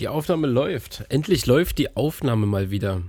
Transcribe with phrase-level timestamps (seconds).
[0.00, 1.04] Die Aufnahme läuft.
[1.10, 3.02] Endlich läuft die Aufnahme mal wieder.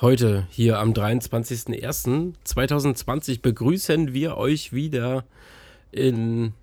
[0.00, 5.22] Heute, hier am 23.01.2020, begrüßen wir euch wieder
[5.92, 6.54] in.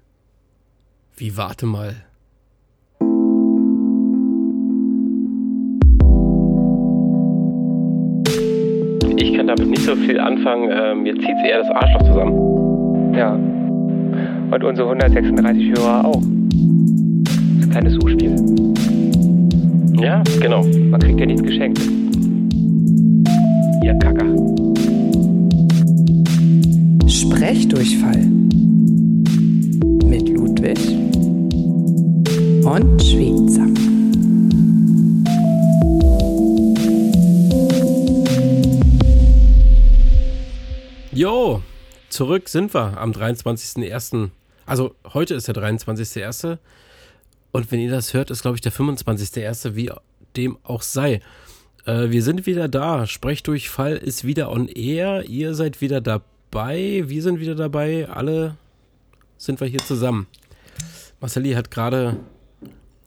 [1.16, 1.96] Wie, warte mal.
[9.16, 10.70] Ich kann damit nicht so viel anfangen.
[10.70, 13.14] Ähm, mir zieht eher das Arschloch zusammen.
[13.14, 13.36] Ja.
[13.36, 16.22] Und unsere 136 Hörer auch.
[17.72, 18.36] Kleines U-Spiel.
[20.02, 20.64] Ja, genau.
[20.64, 21.80] Man kriegt ja nichts geschenkt.
[23.84, 24.26] Ihr Kacker.
[27.08, 28.26] Sprechdurchfall
[30.06, 30.80] mit Ludwig
[32.66, 33.68] und Schweizer.
[41.12, 41.62] Jo,
[42.10, 44.30] zurück sind wir am 23.01.
[44.66, 46.58] Also heute ist der 23.01.
[47.52, 49.92] Und wenn ihr das hört, ist glaube ich der 25.01., wie
[50.36, 51.22] dem auch sei.
[51.86, 53.08] Äh, wir sind wieder da.
[53.08, 55.24] Sprechdurchfall ist wieder on air.
[55.28, 57.04] Ihr seid wieder dabei.
[57.08, 58.08] Wir sind wieder dabei.
[58.10, 58.58] Alle
[59.38, 60.28] sind wir hier zusammen.
[61.20, 62.18] Marcelli hat gerade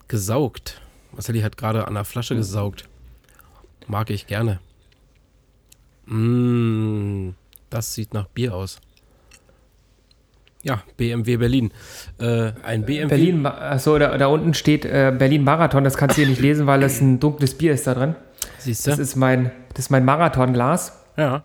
[0.08, 0.80] gesaugt.
[1.12, 2.88] Marcelli hat gerade an der Flasche gesaugt.
[3.86, 4.60] Mag ich gerne.
[6.06, 7.34] Mmh,
[7.70, 8.80] das sieht nach Bier aus.
[10.62, 11.72] Ja, BMW Berlin.
[12.20, 13.06] Äh, ein BMW.
[13.06, 15.82] Berlin, achso, da, da unten steht äh, Berlin Marathon.
[15.82, 18.14] Das kannst du hier nicht lesen, weil es ein dunkles Bier ist da drin.
[18.58, 18.90] Siehst du?
[18.90, 21.00] Das ist mein, das ist mein Marathonglas.
[21.16, 21.42] Ja.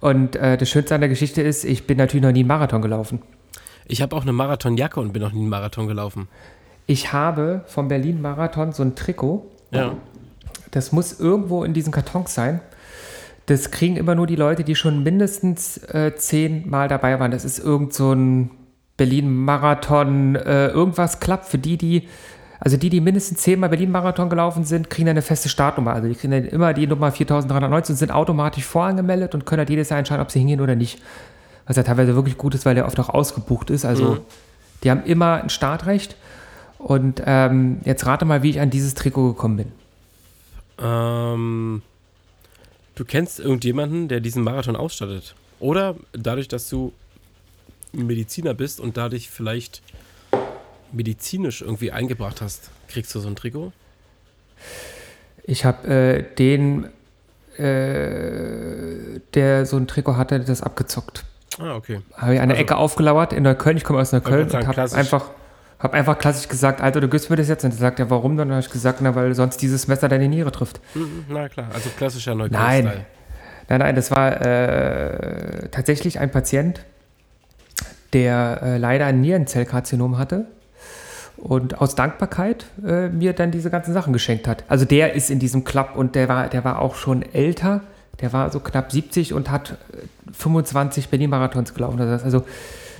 [0.00, 2.80] Und äh, das Schönste an der Geschichte ist, ich bin natürlich noch nie einen Marathon
[2.80, 3.20] gelaufen.
[3.86, 6.28] Ich habe auch eine Marathonjacke und bin noch nie einen Marathon gelaufen.
[6.86, 9.50] Ich habe vom Berlin Marathon so ein Trikot.
[9.70, 9.96] Ja.
[10.70, 12.60] Das muss irgendwo in diesen Kartons sein.
[13.46, 17.30] Das kriegen immer nur die Leute, die schon mindestens äh, zehnmal dabei waren.
[17.30, 18.50] Das ist irgend so ein
[18.96, 22.08] Berlin-Marathon, äh, irgendwas klappt für die, die,
[22.60, 25.94] also die, die mindestens zehnmal Berlin-Marathon gelaufen sind, kriegen dann eine feste Startnummer.
[25.94, 29.70] Also die kriegen dann immer die Nummer 4319 und sind automatisch vorangemeldet und können halt
[29.70, 31.00] jedes Jahr entscheiden, ob sie hingehen oder nicht.
[31.66, 33.84] Was ja teilweise wirklich gut ist, weil der oft auch ausgebucht ist.
[33.84, 34.18] Also Mhm.
[34.84, 36.16] die haben immer ein Startrecht.
[36.78, 39.72] Und ähm, jetzt rate mal, wie ich an dieses Trikot gekommen bin.
[40.82, 41.82] Ähm,
[43.00, 45.34] du kennst irgendjemanden, der diesen Marathon ausstattet?
[45.58, 46.92] Oder dadurch, dass du
[47.92, 49.80] Mediziner bist und dadurch vielleicht
[50.92, 53.72] medizinisch irgendwie eingebracht hast, kriegst du so ein Trikot?
[55.44, 56.90] Ich habe äh, den,
[57.56, 61.24] äh, der so ein Trikot hatte, das abgezockt.
[61.58, 62.02] Ah, okay.
[62.14, 63.78] Habe ich an der Also- Ecke aufgelauert in Neukölln.
[63.78, 65.30] Ich komme aus Neukölln und habe einfach,
[65.80, 67.64] hab einfach klassisch gesagt, Alter, du gibst mir das jetzt.
[67.64, 68.36] Und er sagt, ja, warum?
[68.36, 70.80] Dann habe ich gesagt, na, weil sonst dieses Messer deine Niere trifft.
[70.94, 72.50] Mhm, na klar, also klassischer Nein.
[72.50, 73.06] Neukölln-Style.
[73.68, 76.84] Nein, nein, das war äh, tatsächlich ein Patient,
[78.12, 80.46] der äh, leider ein Nierenzellkarzinom hatte
[81.36, 84.64] und aus Dankbarkeit äh, mir dann diese ganzen Sachen geschenkt hat.
[84.68, 87.82] Also der ist in diesem Club und der war, der war auch schon älter,
[88.20, 92.00] der war so knapp 70 und hat äh, 25 Berlin-Marathons gelaufen.
[92.00, 92.44] Also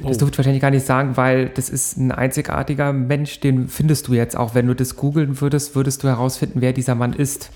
[0.03, 0.21] das Oh.
[0.21, 4.15] durfte ich wahrscheinlich gar nicht sagen, weil das ist ein einzigartiger Mensch, den findest du
[4.15, 4.55] jetzt auch.
[4.55, 7.51] Wenn du das googeln würdest, würdest du herausfinden, wer dieser Mann ist.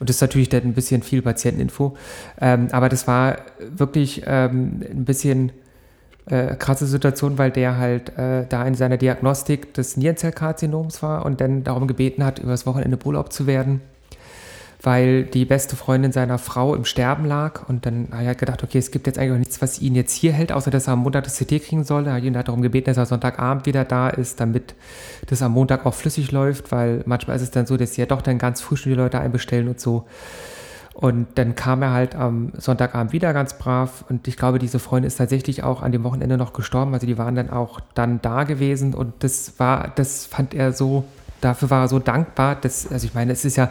[0.00, 1.96] Und das ist natürlich dann ein bisschen viel Patienteninfo.
[2.40, 3.38] Ähm, aber das war
[3.76, 5.52] wirklich ähm, ein bisschen
[6.26, 11.40] äh, krasse Situation, weil der halt äh, da in seiner Diagnostik des Nierenzellkarzinoms war und
[11.40, 13.80] dann darum gebeten hat, übers Wochenende Urlaub zu werden,
[14.80, 17.68] weil die beste Freundin seiner Frau im Sterben lag.
[17.68, 20.12] Und dann hat er gedacht, okay, es gibt jetzt eigentlich auch nichts, was ihn jetzt
[20.12, 22.06] hier hält, außer dass er am Montag das CT kriegen soll.
[22.06, 24.74] Er hat ihn darum gebeten, dass er Sonntagabend wieder da ist, damit
[25.26, 28.06] das am Montag auch flüssig läuft, weil manchmal ist es dann so, dass sie ja
[28.06, 30.04] doch dann ganz früh schon die Leute einbestellen und so.
[30.94, 34.04] Und dann kam er halt am Sonntagabend wieder ganz brav.
[34.08, 36.92] Und ich glaube, diese Freundin ist tatsächlich auch an dem Wochenende noch gestorben.
[36.92, 38.94] Also die waren dann auch dann da gewesen.
[38.94, 41.04] Und das war, das fand er so,
[41.40, 42.56] dafür war er so dankbar.
[42.56, 43.70] Dass, also ich meine, es ist ja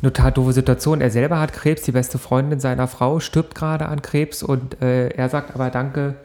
[0.00, 1.00] eine total doofe Situation.
[1.00, 4.42] Er selber hat Krebs, die beste Freundin seiner Frau stirbt gerade an Krebs.
[4.42, 6.16] Und äh, er sagt aber Danke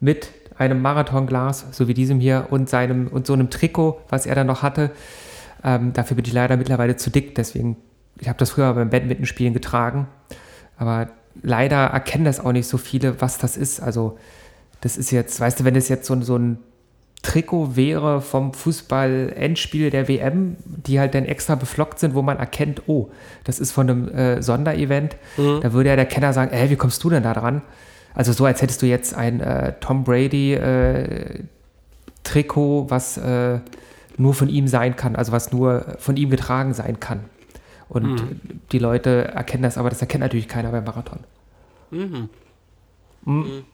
[0.00, 4.34] mit einem Marathonglas, so wie diesem hier, und seinem und so einem Trikot, was er
[4.34, 4.90] dann noch hatte.
[5.64, 7.76] Ähm, dafür bin ich leider mittlerweile zu dick, deswegen,
[8.20, 10.06] ich habe das früher beim Badmintonspielen getragen,
[10.76, 11.08] aber
[11.42, 13.80] leider erkennen das auch nicht so viele, was das ist.
[13.80, 14.18] Also,
[14.82, 16.58] das ist jetzt, weißt du, wenn es jetzt so, so ein
[17.24, 22.82] Trikot wäre vom Fußball-Endspiel der WM, die halt dann extra beflockt sind, wo man erkennt,
[22.86, 23.10] oh,
[23.44, 27.02] das ist von einem äh, Sonderevent, da würde ja der Kenner sagen, ey, wie kommst
[27.02, 27.62] du denn da dran?
[28.12, 31.40] Also so, als hättest du jetzt ein äh, Tom Brady äh,
[32.26, 33.58] was äh,
[34.16, 37.24] nur von ihm sein kann, also was nur von ihm getragen sein kann.
[37.88, 38.22] Und
[38.72, 41.20] die Leute erkennen das, aber das erkennt natürlich keiner beim Marathon.
[41.90, 43.64] Mhm.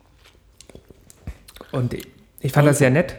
[1.73, 1.97] Und
[2.41, 3.17] ich fand das sehr nett.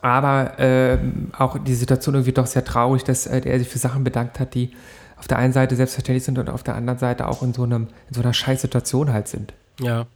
[0.00, 4.04] Aber ähm, auch die Situation irgendwie doch sehr traurig, dass äh, er sich für Sachen
[4.04, 4.72] bedankt hat, die
[5.18, 7.88] auf der einen Seite selbstverständlich sind und auf der anderen Seite auch in so, einem,
[8.08, 9.52] in so einer Scheißsituation halt sind.
[9.80, 10.06] Ja,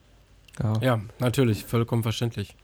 [0.63, 0.73] Ja.
[0.81, 2.57] ja, natürlich, vollkommen verständlich.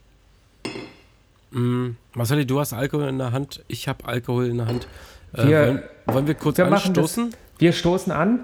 [1.50, 4.86] Mm, Marceli, du hast Alkohol in der Hand, ich habe Alkohol in der Hand.
[5.34, 7.34] Äh, Wir- wollen, wollen wir kurz wir machen das- anstoßen?
[7.58, 8.40] Wir stoßen an,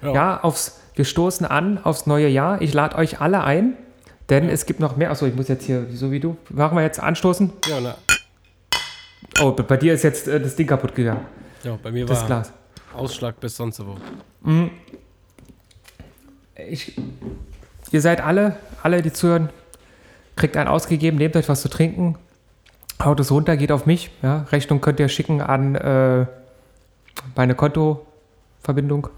[0.00, 0.12] Ja.
[0.14, 2.62] ja, aufs, wir stoßen an aufs neue Jahr.
[2.62, 3.74] Ich lade euch alle ein,
[4.32, 5.10] denn es gibt noch mehr.
[5.10, 7.52] Achso, ich muss jetzt hier, so wie du, machen wir jetzt anstoßen.
[7.68, 7.96] Ja, na,
[9.40, 11.26] Oh, bei dir ist jetzt äh, das Ding kaputt gegangen,
[11.62, 12.52] ja bei mir das war Glas.
[12.94, 13.96] Ausschlag bis sonst wo.
[16.54, 16.98] Ich,
[17.90, 19.48] ihr seid alle, alle, die zuhören,
[20.36, 22.16] kriegt einen ausgegeben, nehmt euch was zu trinken,
[23.02, 24.10] haut es runter, geht auf mich.
[24.22, 26.26] Ja, Rechnung könnt ihr schicken an äh,
[27.36, 29.08] meine Kontoverbindung.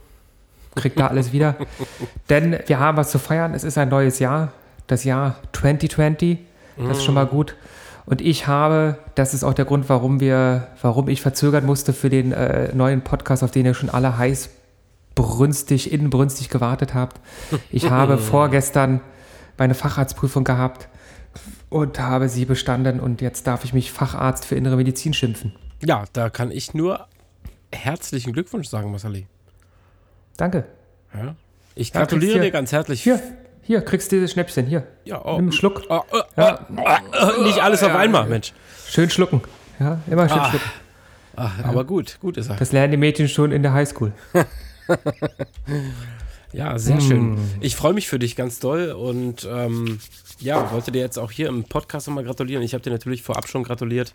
[0.74, 1.56] Kriegt da alles wieder.
[2.28, 3.54] Denn wir haben was zu feiern.
[3.54, 4.52] Es ist ein neues Jahr,
[4.86, 6.38] das Jahr 2020.
[6.76, 7.56] Das ist schon mal gut.
[8.06, 12.10] Und ich habe, das ist auch der Grund, warum wir, warum ich verzögern musste für
[12.10, 14.50] den äh, neuen Podcast, auf den ihr schon alle heiß
[15.14, 17.20] brünstig, inbrünstig gewartet habt.
[17.70, 19.00] Ich habe vorgestern
[19.56, 20.88] meine Facharztprüfung gehabt
[21.70, 25.54] und habe sie bestanden und jetzt darf ich mich Facharzt für innere Medizin schimpfen.
[25.84, 27.06] Ja, da kann ich nur
[27.72, 29.26] herzlichen Glückwunsch sagen, Marceli.
[30.36, 30.64] Danke.
[31.14, 31.36] Ja.
[31.74, 33.02] Ich gratuliere dir ganz herzlich.
[33.02, 33.20] Hier,
[33.64, 34.86] hier, kriegst du dieses Schnäpschen, hier.
[35.04, 35.82] Ja, oh, Nimm einen Schluck.
[35.88, 38.52] oh, oh, Ja, oh, nicht alles auf einmal, Mensch.
[38.88, 39.40] schön schlucken.
[39.80, 40.50] Ja, immer schön Ah.
[40.50, 40.70] schlucken.
[41.36, 42.56] Ach, aber gut, gut ist er.
[42.56, 44.12] Das lernen die Mädchen schon in der Highschool.
[46.52, 47.36] Ja, sehr schön.
[47.60, 49.98] Ich freue mich für dich ganz doll und ähm,
[50.38, 52.62] ja, wollte dir jetzt auch hier im Podcast nochmal gratulieren.
[52.62, 54.14] Ich habe dir natürlich vorab schon gratuliert,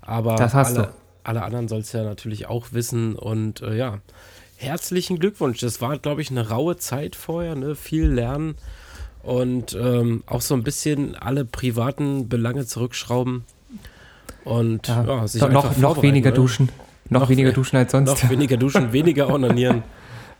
[0.00, 0.92] aber Das hast alle, du.
[1.24, 3.98] alle anderen soll es ja natürlich auch wissen und äh, ja,
[4.56, 5.58] herzlichen Glückwunsch.
[5.58, 7.74] Das war, glaube ich, eine raue Zeit vorher, ne?
[7.74, 8.54] viel lernen
[9.22, 13.44] und ähm, auch so ein bisschen alle privaten Belange zurückschrauben
[14.44, 16.36] und ja, Ja, sich noch, noch, weniger ne?
[16.36, 16.68] duschen.
[17.08, 18.08] Noch, Noch weniger we- duschen als sonst.
[18.08, 19.82] Noch weniger duschen, weniger onanieren.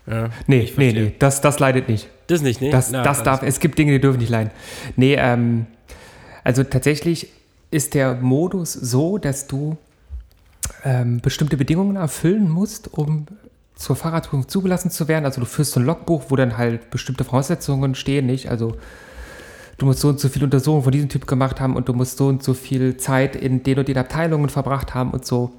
[0.06, 2.08] Ja, nee, nee, nee, das, das leidet nicht.
[2.26, 2.70] Das nicht, ne?
[2.70, 4.50] Das, Na, das darf, es gibt Dinge, die dürfen nicht leiden.
[4.96, 5.66] Nee, ähm,
[6.42, 7.28] also tatsächlich
[7.70, 9.76] ist der Modus so, dass du
[10.84, 13.26] ähm, bestimmte Bedingungen erfüllen musst, um
[13.80, 15.24] zur Fahrradprüfung zugelassen zu werden.
[15.24, 18.50] Also du führst so ein Logbuch, wo dann halt bestimmte Voraussetzungen stehen, nicht?
[18.50, 18.76] Also
[19.78, 22.18] du musst so und so viele Untersuchungen von diesem Typ gemacht haben und du musst
[22.18, 25.52] so und so viel Zeit in den und den Abteilungen verbracht haben und so.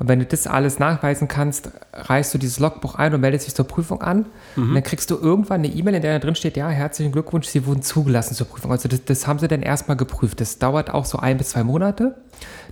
[0.00, 3.54] Und wenn du das alles nachweisen kannst, reichst du dieses Logbuch ein und meldest dich
[3.54, 4.26] zur Prüfung an.
[4.56, 7.46] Und dann kriegst du irgendwann eine E-Mail, in der da drin steht, ja, herzlichen Glückwunsch,
[7.46, 8.72] Sie wurden zugelassen zur Prüfung.
[8.72, 10.40] Also das, das haben sie dann erstmal geprüft.
[10.40, 12.16] Das dauert auch so ein bis zwei Monate.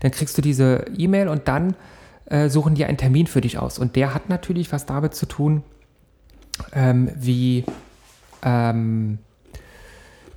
[0.01, 1.77] Dann kriegst du diese E-Mail und dann
[2.31, 3.79] äh, suchen die einen Termin für dich aus.
[3.79, 5.63] Und der hat natürlich was damit zu tun,
[6.73, 7.65] ähm, wie,
[8.43, 9.19] ähm,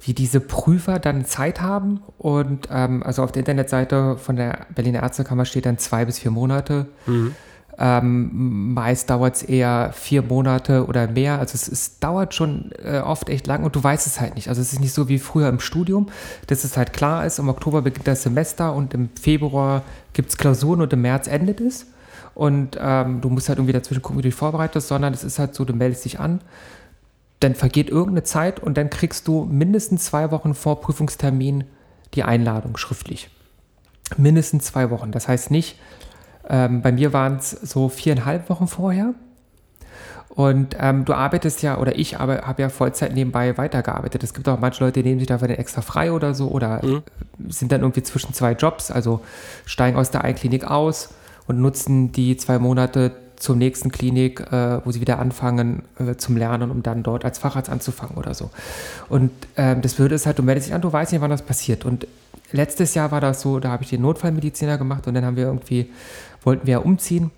[0.02, 2.02] wie diese Prüfer dann Zeit haben.
[2.18, 6.32] Und ähm, also auf der Internetseite von der Berliner Ärztekammer steht dann zwei bis vier
[6.32, 6.88] Monate.
[7.78, 11.40] Ähm, meist dauert es eher vier Monate oder mehr.
[11.40, 14.48] Also es, es dauert schon äh, oft echt lang und du weißt es halt nicht.
[14.48, 16.08] Also es ist nicht so wie früher im Studium,
[16.48, 19.82] dass es halt klar ist, im Oktober beginnt das Semester und im Februar
[20.14, 21.88] gibt es Klausuren und im März endet es.
[22.36, 25.40] Und ähm, du musst halt irgendwie dazwischen gucken, wie du dich vorbereitest, sondern es ist
[25.40, 26.42] halt so, du meldest dich an,
[27.40, 31.66] dann vergeht irgendeine Zeit und dann kriegst du mindestens zwei Wochen vor Prüfungstermin
[32.14, 33.30] die Einladung schriftlich.
[34.18, 35.12] Mindestens zwei Wochen.
[35.12, 35.78] Das heißt nicht,
[36.50, 39.14] ähm, bei mir waren es so viereinhalb Wochen vorher.
[40.30, 44.24] Und ähm, du arbeitest ja, oder ich habe hab ja Vollzeit nebenbei weitergearbeitet.
[44.24, 46.82] Es gibt auch manche Leute, die nehmen sich dafür dann extra frei oder so oder
[47.50, 49.22] sind dann irgendwie zwischen zwei Jobs, also
[49.66, 51.10] steigen aus der einen Klinik aus
[51.46, 56.38] und nutzen die zwei Monate zur nächsten Klinik, äh, wo sie wieder anfangen äh, zum
[56.38, 58.50] Lernen, um dann dort als Facharzt anzufangen oder so.
[59.10, 61.42] Und ähm, das würde es halt, du meldest dich an, du weißt nicht, wann das
[61.42, 61.86] passiert.
[61.86, 62.08] Und
[62.54, 65.46] letztes Jahr war das so, da habe ich den Notfallmediziner gemacht und dann haben wir
[65.46, 65.90] irgendwie,
[66.44, 67.32] wollten wir umziehen.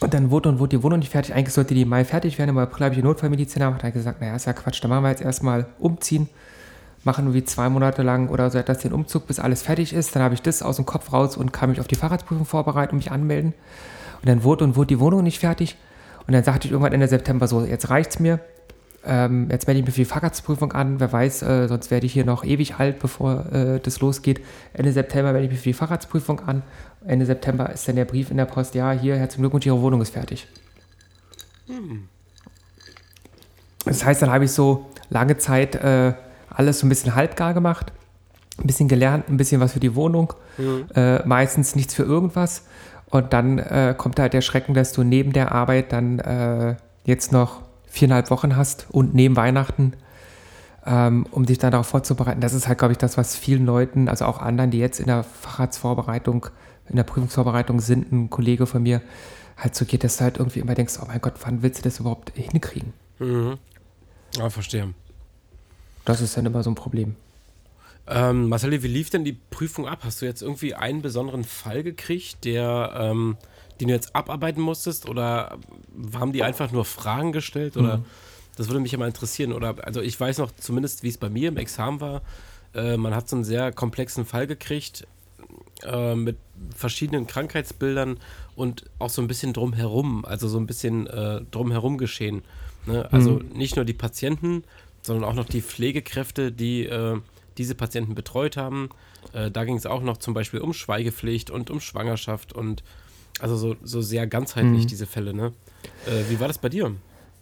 [0.00, 1.32] Und dann wurde und wurde die Wohnung nicht fertig.
[1.32, 3.82] Eigentlich sollte die im Mai fertig werden, im April habe ich den Notfallmediziner gemacht.
[3.82, 6.28] Da habe ich gesagt, naja, ist ja Quatsch, dann machen wir jetzt erstmal umziehen.
[7.04, 10.14] Machen irgendwie zwei Monate lang oder so etwas den Umzug, bis alles fertig ist.
[10.14, 12.92] Dann habe ich das aus dem Kopf raus und kann mich auf die Fahrradprüfung vorbereiten
[12.92, 13.54] und mich anmelden.
[14.20, 15.76] Und dann wurde und wurde die Wohnung nicht fertig.
[16.26, 18.40] Und dann sagte ich irgendwann Ende September so, jetzt reicht's mir.
[19.04, 21.00] Ähm, jetzt melde ich mich für die Fahrradsprüfung an.
[21.00, 24.40] Wer weiß, äh, sonst werde ich hier noch ewig alt, bevor äh, das losgeht.
[24.74, 26.62] Ende September melde ich mich für die Fahrradsprüfung an.
[27.04, 30.00] Ende September ist dann der Brief in der Post, ja, hier, herzlichen Glückwunsch, Ihre Wohnung
[30.02, 30.46] ist fertig.
[33.84, 36.12] Das heißt, dann habe ich so lange Zeit äh,
[36.48, 37.92] alles so ein bisschen halbgar gemacht,
[38.58, 40.32] ein bisschen gelernt, ein bisschen was für die Wohnung,
[40.94, 42.66] äh, meistens nichts für irgendwas.
[43.10, 47.32] Und dann äh, kommt halt der Schrecken, dass du neben der Arbeit dann äh, jetzt
[47.32, 49.92] noch viereinhalb Wochen hast und neben Weihnachten
[50.84, 52.40] ähm, um sich dann darauf vorzubereiten.
[52.40, 55.06] Das ist halt, glaube ich, das, was vielen Leuten, also auch anderen, die jetzt in
[55.06, 56.46] der Facharztvorbereitung,
[56.88, 59.00] in der Prüfungsvorbereitung sind, ein Kollege von mir,
[59.56, 61.82] halt so geht, dass du halt irgendwie immer denkst, oh mein Gott, wann willst du
[61.84, 62.92] das überhaupt hinkriegen?
[63.18, 63.58] Mhm.
[64.36, 64.92] Ja, verstehe.
[66.04, 67.14] Das ist dann immer so ein Problem.
[68.08, 70.00] Ähm, Marcel, wie lief denn die Prüfung ab?
[70.02, 73.36] Hast du jetzt irgendwie einen besonderen Fall gekriegt, der, ähm,
[73.82, 75.08] den du jetzt abarbeiten musstest?
[75.08, 75.58] Oder
[76.14, 77.76] haben die einfach nur Fragen gestellt?
[77.76, 78.04] Oder Mhm.
[78.56, 79.52] das würde mich ja mal interessieren.
[79.52, 82.22] Oder also ich weiß noch zumindest, wie es bei mir im Examen war.
[82.74, 85.06] Äh, man hat so einen sehr komplexen Fall gekriegt
[85.82, 86.36] äh, mit
[86.76, 88.18] verschiedenen Krankheitsbildern
[88.54, 92.42] und auch so ein bisschen drumherum, also so ein bisschen äh, drumherum geschehen.
[92.86, 93.08] Ne?
[93.12, 94.64] Also nicht nur die Patienten,
[95.02, 97.18] sondern auch noch die Pflegekräfte, die äh,
[97.58, 98.90] diese Patienten betreut haben.
[99.32, 102.82] Äh, da ging es auch noch zum Beispiel um Schweigepflicht und um Schwangerschaft und
[103.40, 105.34] also so, so sehr ganzheitlich diese Fälle.
[105.34, 105.52] Ne?
[106.06, 106.92] Äh, wie war das bei dir?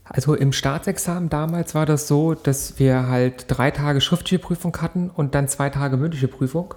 [0.04, 5.09] Also im Staatsexamen damals war das so, dass wir halt drei Tage schriftliche Prüfung hatten
[5.09, 6.75] und dann zwei Tage mündliche Prüfung.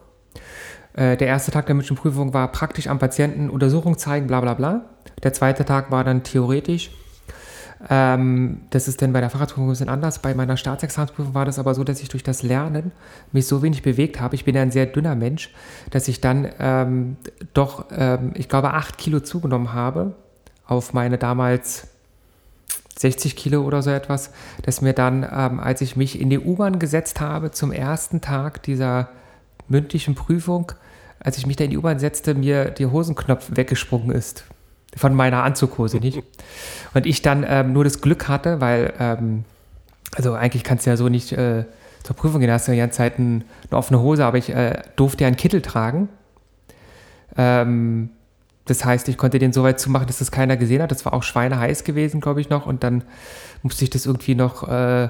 [0.93, 4.53] Äh, der erste Tag der mündlichen Prüfung war praktisch am Patienten Untersuchung zeigen, bla bla
[4.53, 4.89] bla.
[5.23, 6.91] Der zweite Tag war dann theoretisch.
[7.89, 10.19] Ähm, das ist dann bei der Fahrradprüfung ein bisschen anders.
[10.19, 12.91] Bei meiner Staatsexamensprüfung war das aber so, dass ich durch das Lernen
[13.31, 14.35] mich so wenig bewegt habe.
[14.35, 15.53] Ich bin ja ein sehr dünner Mensch,
[15.91, 17.17] dass ich dann ähm,
[17.53, 20.15] doch, ähm, ich glaube, acht Kilo zugenommen habe
[20.65, 21.87] auf meine damals
[22.97, 26.79] 60 Kilo oder so etwas, dass mir dann, ähm, als ich mich in die U-Bahn
[26.79, 29.09] gesetzt habe zum ersten Tag dieser
[29.67, 30.71] mündlichen Prüfung,
[31.19, 34.45] als ich mich da in die U-Bahn setzte, mir der Hosenknopf weggesprungen ist.
[34.95, 36.23] Von meiner Anzughose, nicht?
[36.93, 39.45] Und ich dann ähm, nur das Glück hatte, weil, ähm,
[40.15, 41.65] also eigentlich kannst du ja so nicht äh,
[42.03, 44.49] zur Prüfung gehen, hast du ja die ganze Zeit ein, eine offene Hose, aber ich
[44.49, 46.09] äh, durfte ja einen Kittel tragen.
[47.37, 48.09] Ähm,
[48.65, 50.91] das heißt, ich konnte den so weit zumachen, dass das keiner gesehen hat.
[50.91, 52.65] Das war auch schweineheiß gewesen, glaube ich, noch.
[52.65, 53.03] Und dann
[53.61, 55.09] musste ich das irgendwie noch äh,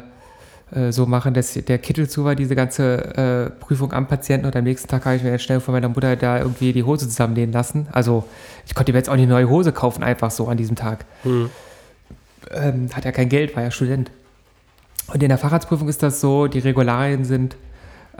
[0.74, 4.46] äh, so machen, dass der Kittel zu war, diese ganze äh, Prüfung am Patienten.
[4.46, 6.84] Und am nächsten Tag habe ich mir dann schnell von meiner Mutter da irgendwie die
[6.84, 7.88] Hose zusammenlehnen lassen.
[7.92, 8.24] Also
[8.66, 11.06] ich konnte mir jetzt auch eine neue Hose kaufen, einfach so an diesem Tag.
[12.52, 14.12] Ähm, hat ja kein Geld, war ja Student.
[15.08, 17.56] Und in der Facharztprüfung ist das so, die Regularien sind,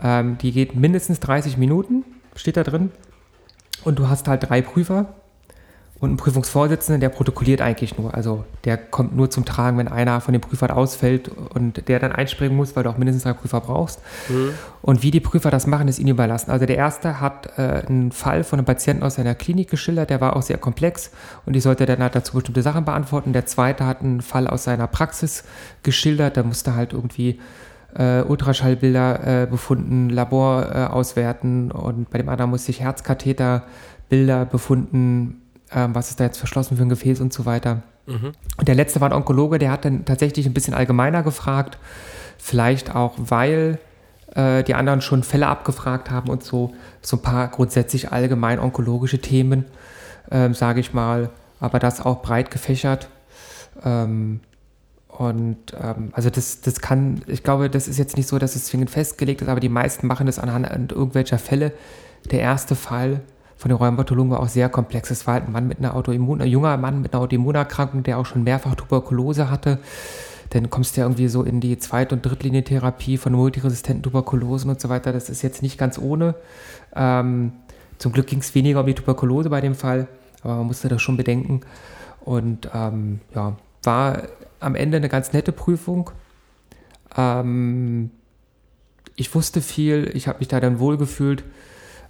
[0.02, 2.04] ähm, die geht mindestens 30 Minuten,
[2.36, 2.90] steht da drin.
[3.84, 5.14] Und du hast halt drei Prüfer
[6.04, 8.14] und einen Prüfungsvorsitzenden, der protokolliert eigentlich nur.
[8.14, 12.12] Also der kommt nur zum Tragen, wenn einer von den Prüfern ausfällt und der dann
[12.12, 14.00] einspringen muss, weil du auch mindestens drei Prüfer brauchst.
[14.82, 16.50] Und wie die Prüfer das machen, ist ihnen überlassen.
[16.50, 20.20] Also der erste hat äh, einen Fall von einem Patienten aus seiner Klinik geschildert, der
[20.20, 21.10] war auch sehr komplex
[21.46, 23.32] und ich sollte dann halt dazu bestimmte Sachen beantworten.
[23.32, 25.44] Der zweite hat einen Fall aus seiner Praxis
[25.82, 27.40] geschildert, da musste halt irgendwie
[27.96, 35.40] äh, Ultraschallbilder äh, befunden, Labor auswerten und bei dem anderen musste ich Herzkatheterbilder befunden,
[35.72, 37.82] ähm, was ist da jetzt verschlossen für ein Gefäß und so weiter.
[38.58, 41.78] Und der letzte war ein Onkologe, der hat dann tatsächlich ein bisschen allgemeiner gefragt,
[42.38, 43.78] vielleicht auch, weil
[44.34, 49.18] äh, die anderen schon Fälle abgefragt haben und so, so ein paar grundsätzlich allgemein onkologische
[49.18, 49.64] Themen,
[50.30, 51.30] ähm, sage ich mal,
[51.60, 53.08] aber das auch breit gefächert.
[53.84, 54.40] Ähm,
[55.08, 58.64] und ähm, also das, das kann, ich glaube, das ist jetzt nicht so, dass es
[58.64, 61.72] zwingend festgelegt ist, aber die meisten machen das anhand irgendwelcher Fälle.
[62.30, 63.20] Der erste Fall
[63.56, 65.10] von den Rheumatologen war auch sehr komplex.
[65.10, 68.18] Es war halt ein Mann mit einer Autoimmun, ein junger Mann mit einer Autoimmunerkrankung, der
[68.18, 69.78] auch schon mehrfach Tuberkulose hatte.
[70.50, 74.80] Dann kommst du ja irgendwie so in die Zweit- und Drittlinientherapie von multiresistenten Tuberkulosen und
[74.80, 75.12] so weiter.
[75.12, 76.34] Das ist jetzt nicht ganz ohne.
[76.94, 77.52] Ähm,
[77.98, 80.08] zum Glück ging es weniger um die Tuberkulose bei dem Fall,
[80.42, 81.60] aber man musste das schon bedenken.
[82.24, 84.22] Und ähm, ja, war
[84.60, 86.10] am Ende eine ganz nette Prüfung.
[87.16, 88.10] Ähm,
[89.16, 91.44] ich wusste viel, ich habe mich da dann wohlgefühlt.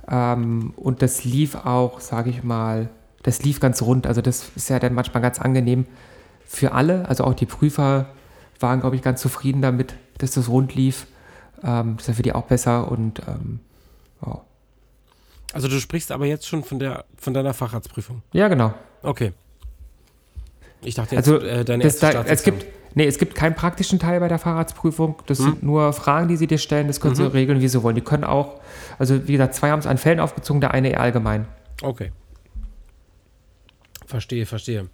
[0.09, 2.89] Ähm, und das lief auch, sage ich mal,
[3.23, 4.07] das lief ganz rund.
[4.07, 5.87] Also das ist ja dann manchmal ganz angenehm
[6.47, 7.09] für alle.
[7.09, 8.07] Also auch die Prüfer
[8.61, 11.07] waren, glaube ich, ganz zufrieden damit, dass das rund lief.
[11.63, 13.61] Ähm, das ist ja für die auch besser und ähm,
[14.25, 14.41] ja.
[15.53, 18.23] Also du sprichst aber jetzt schon von der von deiner Facharztprüfung.
[18.33, 18.75] ja, genau.
[19.03, 19.33] Okay.
[20.83, 23.55] Ich dachte jetzt, Also äh, deine das erste da, es gibt, nee, es gibt keinen
[23.55, 25.17] praktischen Teil bei der Fahrradsprüfung.
[25.27, 25.45] Das Hm.
[25.45, 26.87] sind nur Fragen, die sie dir stellen.
[26.87, 27.95] Das können sie regeln, wie sie wollen.
[27.97, 28.61] Die können auch,
[28.99, 31.47] also wie gesagt, zwei haben es an Fällen aufgezogen, der eine eher allgemein.
[31.83, 32.13] Okay.
[34.07, 34.89] Verstehe, verstehe.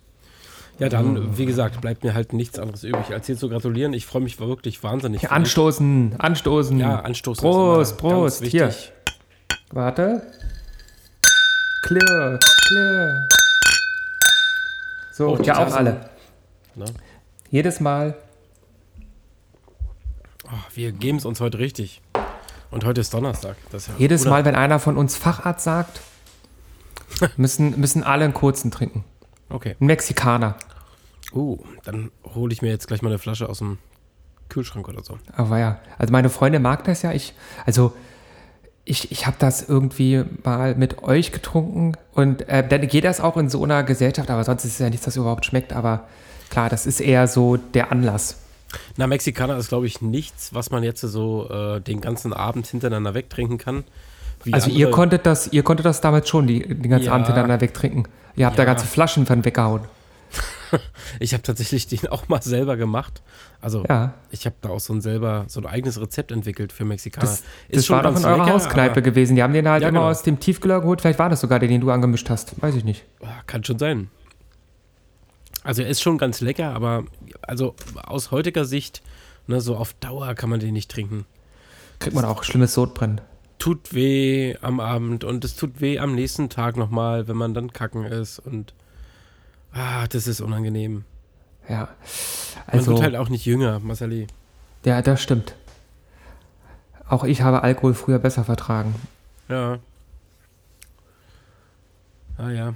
[0.79, 3.93] Ja, dann, wie gesagt, bleibt mir halt nichts anderes übrig, als dir zu gratulieren.
[3.93, 5.21] Ich freue mich wirklich wahnsinnig.
[5.21, 5.31] dich.
[5.31, 6.79] Anstoßen, anstoßen.
[6.79, 7.43] Ja, anstoßen.
[7.43, 8.45] Prost, Prost.
[8.47, 8.73] Hier.
[9.73, 10.23] Warte.
[11.83, 13.29] Clear, clear.
[15.13, 16.09] So, Oh, ja auch alle.
[16.77, 16.87] Ne?
[17.51, 18.15] Jedes Mal.
[20.47, 22.01] Oh, wir geben es uns heute richtig.
[22.71, 23.57] Und heute ist Donnerstag.
[23.73, 26.01] Ist ja Jedes Mal, wenn einer von uns Facharzt sagt,
[27.37, 29.05] müssen, müssen alle einen kurzen trinken.
[29.49, 29.75] Okay.
[29.81, 30.55] Ein Mexikaner.
[31.33, 33.79] Uh, dann hole ich mir jetzt gleich mal eine Flasche aus dem
[34.49, 35.19] Kühlschrank oder so.
[35.33, 37.13] Aber ja, also meine Freundin mag das ja.
[37.13, 37.35] Ich,
[37.67, 37.93] also
[38.85, 43.37] ich, ich habe das irgendwie mal mit euch getrunken und äh, dann geht das auch
[43.37, 45.73] in so einer Gesellschaft, aber sonst ist es ja nichts, das überhaupt schmeckt.
[45.73, 46.07] Aber
[46.51, 48.37] klar, das ist eher so der Anlass.
[48.97, 53.15] Na, Mexikaner ist, glaube ich, nichts, was man jetzt so äh, den ganzen Abend hintereinander
[53.15, 53.85] wegtrinken kann.
[54.45, 57.13] Wie Also ihr konntet das, ihr konntet das damals schon, die, den ganzen Ja.
[57.13, 58.07] Abend hintereinander wegtrinken.
[58.37, 58.67] Ihr habt da Ja.
[58.67, 59.83] ganze Flaschen von weggehauen.
[61.19, 63.23] Ich habe tatsächlich den auch mal selber gemacht.
[63.61, 64.15] Also Ja.
[64.31, 67.27] ich habe da auch so ein selber so ein eigenes Rezept entwickelt für Mexikaner.
[67.27, 69.35] Das, das war doch in eurer Hauskneipe gewesen.
[69.35, 70.09] Die haben den halt immer genau.
[70.09, 71.01] aus dem Tiefkühler geholt.
[71.01, 72.63] Vielleicht war das sogar der, den du angemischt hast.
[72.63, 73.05] Weiß ich nicht.
[73.49, 74.11] kann schon sein.
[75.71, 77.05] Also er ist schon ganz lecker, aber
[77.43, 79.03] also aus heutiger Sicht,
[79.47, 81.27] ne, so auf Dauer kann man den nicht trinken.
[82.01, 83.21] Kriegt man auch schlimmes Sodbrennen.
[83.61, 87.73] Tut weh am Abend und es tut weh am nächsten Tag nochmal, wenn man dann
[87.73, 88.75] kacken ist und
[89.73, 91.05] ah, das ist unangenehm.
[91.69, 91.83] Ja.
[91.87, 91.89] Man
[92.67, 94.27] Also, wird halt auch nicht jünger, Marceli.
[94.85, 95.55] ja, das stimmt.
[97.09, 98.93] Auch ich habe Alkohol früher besser vertragen.
[99.49, 99.79] Ja.
[102.39, 102.75] Ah ja.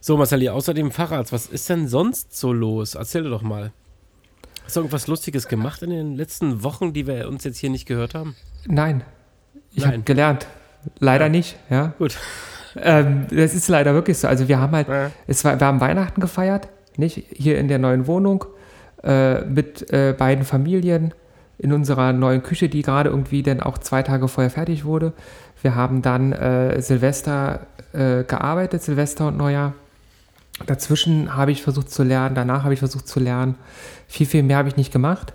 [0.00, 2.94] So, Marceli, außer dem Fahrrad, was ist denn sonst so los?
[2.94, 3.72] Erzähl doch mal.
[4.64, 7.86] Hast du irgendwas Lustiges gemacht in den letzten Wochen, die wir uns jetzt hier nicht
[7.86, 8.34] gehört haben?
[8.66, 9.02] Nein.
[9.72, 10.46] Ich habe gelernt.
[10.98, 11.92] Leider nicht, ja.
[11.98, 12.16] Gut.
[12.76, 14.28] Ähm, das ist leider wirklich so.
[14.28, 15.10] Also wir haben halt, Ja.
[15.26, 17.24] es war, wir haben Weihnachten gefeiert, nicht?
[17.32, 18.44] Hier in der neuen Wohnung
[19.02, 21.14] äh, mit äh, beiden Familien
[21.58, 25.12] in unserer neuen Küche, die gerade irgendwie dann auch zwei Tage vorher fertig wurde.
[25.66, 29.74] Wir haben dann äh, Silvester äh, gearbeitet, Silvester und Neujahr.
[30.64, 33.56] Dazwischen habe ich versucht zu lernen, danach habe ich versucht zu lernen.
[34.06, 35.32] Viel, viel mehr habe ich nicht gemacht,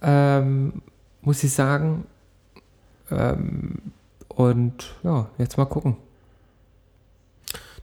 [0.00, 0.80] ähm,
[1.20, 2.06] muss ich sagen.
[3.10, 3.92] Ähm,
[4.28, 5.98] und ja, jetzt mal gucken.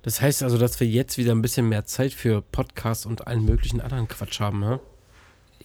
[0.02, 3.46] Das heißt also, dass wir jetzt wieder ein bisschen mehr Zeit für Podcasts und allen
[3.46, 4.80] möglichen anderen Quatsch haben, ne?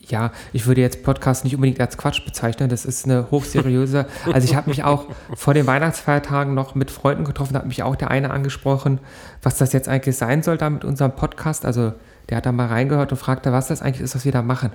[0.08, 2.68] Ja, ich würde jetzt Podcast nicht unbedingt als Quatsch bezeichnen.
[2.68, 4.06] Das ist eine hochseriöse.
[4.32, 7.52] Also ich habe mich auch vor den Weihnachtsfeiertagen noch mit Freunden getroffen.
[7.52, 8.98] Da hat mich auch der eine angesprochen,
[9.42, 11.64] was das jetzt eigentlich sein soll da mit unserem Podcast.
[11.64, 11.92] Also
[12.28, 14.72] der hat da mal reingehört und fragte, was das eigentlich ist, was wir da machen.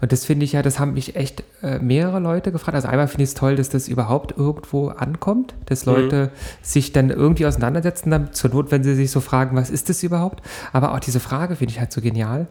[0.00, 2.74] Und das finde ich ja, das haben mich echt äh, mehrere Leute gefragt.
[2.74, 6.30] Also einmal finde ich es toll, dass das überhaupt irgendwo ankommt, dass Leute
[6.62, 10.02] sich dann irgendwie auseinandersetzen damit, zur Not, wenn sie sich so fragen, was ist das
[10.02, 10.42] überhaupt?
[10.72, 12.48] Aber auch diese Frage finde ich halt so genial,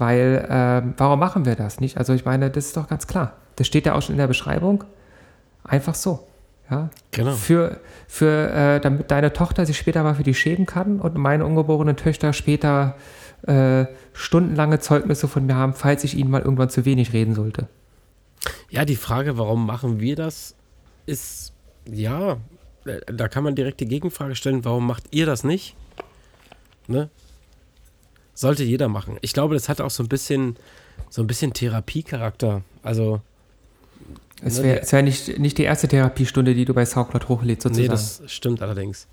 [0.00, 1.98] weil ähm, warum machen wir das nicht?
[1.98, 3.34] Also ich meine, das ist doch ganz klar.
[3.56, 4.84] Das steht ja auch schon in der Beschreibung.
[5.62, 6.26] Einfach so.
[6.70, 7.32] Ja, Genau.
[7.32, 11.44] für, für äh, damit deine Tochter sich später mal für die schämen kann und meine
[11.44, 12.96] ungeborenen Töchter später
[13.46, 17.66] äh, stundenlange Zeugnisse von mir haben, falls ich ihnen mal irgendwann zu wenig reden sollte.
[18.70, 20.54] Ja, die Frage, warum machen wir das,
[21.06, 21.52] ist,
[21.90, 22.36] ja,
[22.84, 25.74] äh, da kann man direkt die Gegenfrage stellen, warum macht ihr das nicht?
[26.86, 27.08] Ne?
[28.40, 29.18] Sollte jeder machen.
[29.20, 30.56] Ich glaube, das hat auch so ein bisschen,
[31.10, 32.62] so ein bisschen Therapiecharakter.
[32.82, 33.20] Also,
[34.42, 37.66] Es Ne, wäre es wär nicht, nicht die erste Therapiestunde, die du bei Soundcloud hochlädst,
[37.66, 37.90] nee, sozusagen.
[37.90, 39.06] das stimmt allerdings.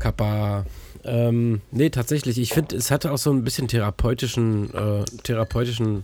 [0.00, 0.66] Kappa.
[1.04, 2.38] Ähm, nee, tatsächlich.
[2.38, 6.02] Ich finde, es hatte auch so ein bisschen therapeutischen, äh, therapeutischen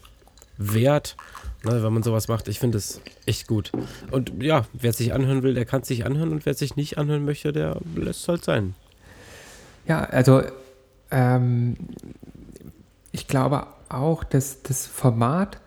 [0.58, 1.16] Wert,
[1.64, 2.46] ne, wenn man sowas macht.
[2.46, 3.72] Ich finde es echt gut.
[4.12, 6.30] Und ja, wer es sich anhören will, der kann es sich anhören.
[6.30, 8.74] Und wer es sich nicht anhören möchte, der lässt es halt sein.
[9.88, 10.42] Ja, also
[11.10, 11.76] ähm,
[13.12, 15.58] ich glaube auch, dass das Format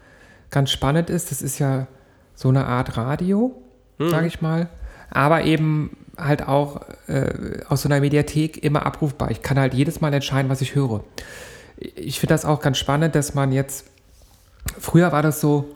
[0.50, 1.32] ganz spannend ist.
[1.32, 1.88] Das ist ja
[2.36, 3.62] so eine Art Radio,
[4.00, 4.70] sage ich mal,
[5.10, 9.32] aber eben halt auch äh, aus so einer Mediathek immer abrufbar.
[9.32, 11.04] Ich kann halt jedes Mal entscheiden, was ich höre.
[11.78, 13.86] Ich finde das auch ganz spannend, dass man jetzt,
[14.80, 15.76] früher war das so,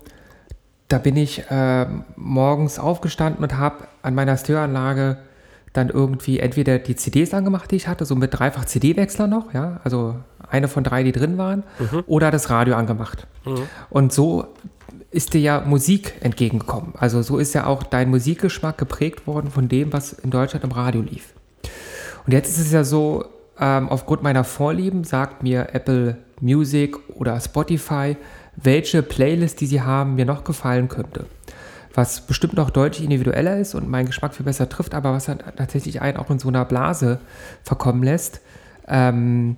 [0.88, 5.18] da bin ich äh, morgens aufgestanden und habe an meiner Störanlage
[5.78, 9.80] dann irgendwie entweder die CDs angemacht, die ich hatte, so mit dreifach CD-Wechsler noch, ja,
[9.84, 10.16] also
[10.50, 11.64] eine von drei, die drin waren,
[12.08, 13.28] oder das Radio angemacht.
[13.90, 14.48] Und so
[15.12, 16.94] ist dir ja Musik entgegengekommen.
[16.98, 20.72] Also so ist ja auch dein Musikgeschmack geprägt worden von dem, was in Deutschland im
[20.72, 21.34] Radio lief.
[22.26, 23.26] Und jetzt ist es ja so,
[23.60, 28.18] ähm, aufgrund meiner Vorlieben sagt mir Apple Music oder Spotify,
[28.56, 31.26] welche Playlist, die sie haben, mir noch gefallen könnte.
[31.98, 35.40] Was bestimmt noch deutlich individueller ist und meinen Geschmack viel besser trifft, aber was dann
[35.40, 37.20] tatsächlich einen auch in so einer Blase
[37.64, 38.40] verkommen lässt.
[38.88, 39.58] Ähm,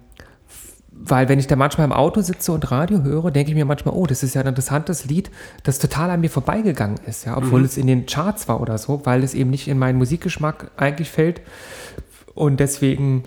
[0.89, 3.93] weil wenn ich da manchmal im Auto sitze und Radio höre, denke ich mir manchmal,
[3.93, 5.29] oh, das ist ja ein interessantes Lied,
[5.63, 9.05] das total an mir vorbeigegangen ist, ja, obwohl es in den Charts war oder so,
[9.05, 11.41] weil es eben nicht in meinen Musikgeschmack eigentlich fällt.
[12.35, 13.23] Und deswegen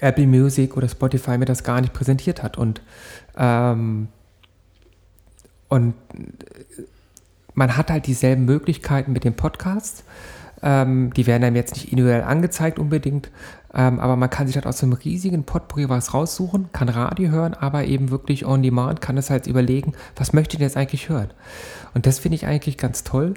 [0.00, 2.58] Apple Music oder Spotify mir das gar nicht präsentiert hat.
[2.58, 2.82] Und
[3.38, 4.08] ähm,
[5.72, 5.94] und
[7.54, 10.04] man hat halt dieselben Möglichkeiten mit dem Podcast.
[10.62, 13.30] Ähm, die werden einem jetzt nicht individuell angezeigt unbedingt,
[13.74, 17.54] ähm, aber man kann sich halt aus einem riesigen Potpourri was raussuchen, kann Radio hören,
[17.54, 21.08] aber eben wirklich on demand, kann es halt überlegen, was möchte ich denn jetzt eigentlich
[21.08, 21.30] hören?
[21.94, 23.34] Und das finde ich eigentlich ganz toll.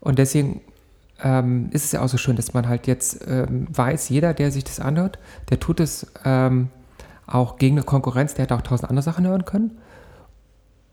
[0.00, 0.62] Und deswegen
[1.22, 4.50] ähm, ist es ja auch so schön, dass man halt jetzt ähm, weiß, jeder, der
[4.50, 5.18] sich das anhört,
[5.50, 6.68] der tut es ähm,
[7.26, 9.78] auch gegen eine Konkurrenz, der hätte auch tausend andere Sachen hören können.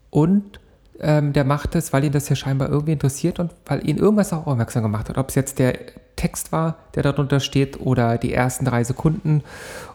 [0.10, 0.60] Und
[1.02, 4.34] ähm, der macht es, weil ihn das ja scheinbar irgendwie interessiert und weil ihn irgendwas
[4.34, 5.18] auch aufmerksam gemacht hat.
[5.18, 5.78] Ob es jetzt der
[6.16, 9.44] Text war, der darunter steht, oder die ersten drei Sekunden,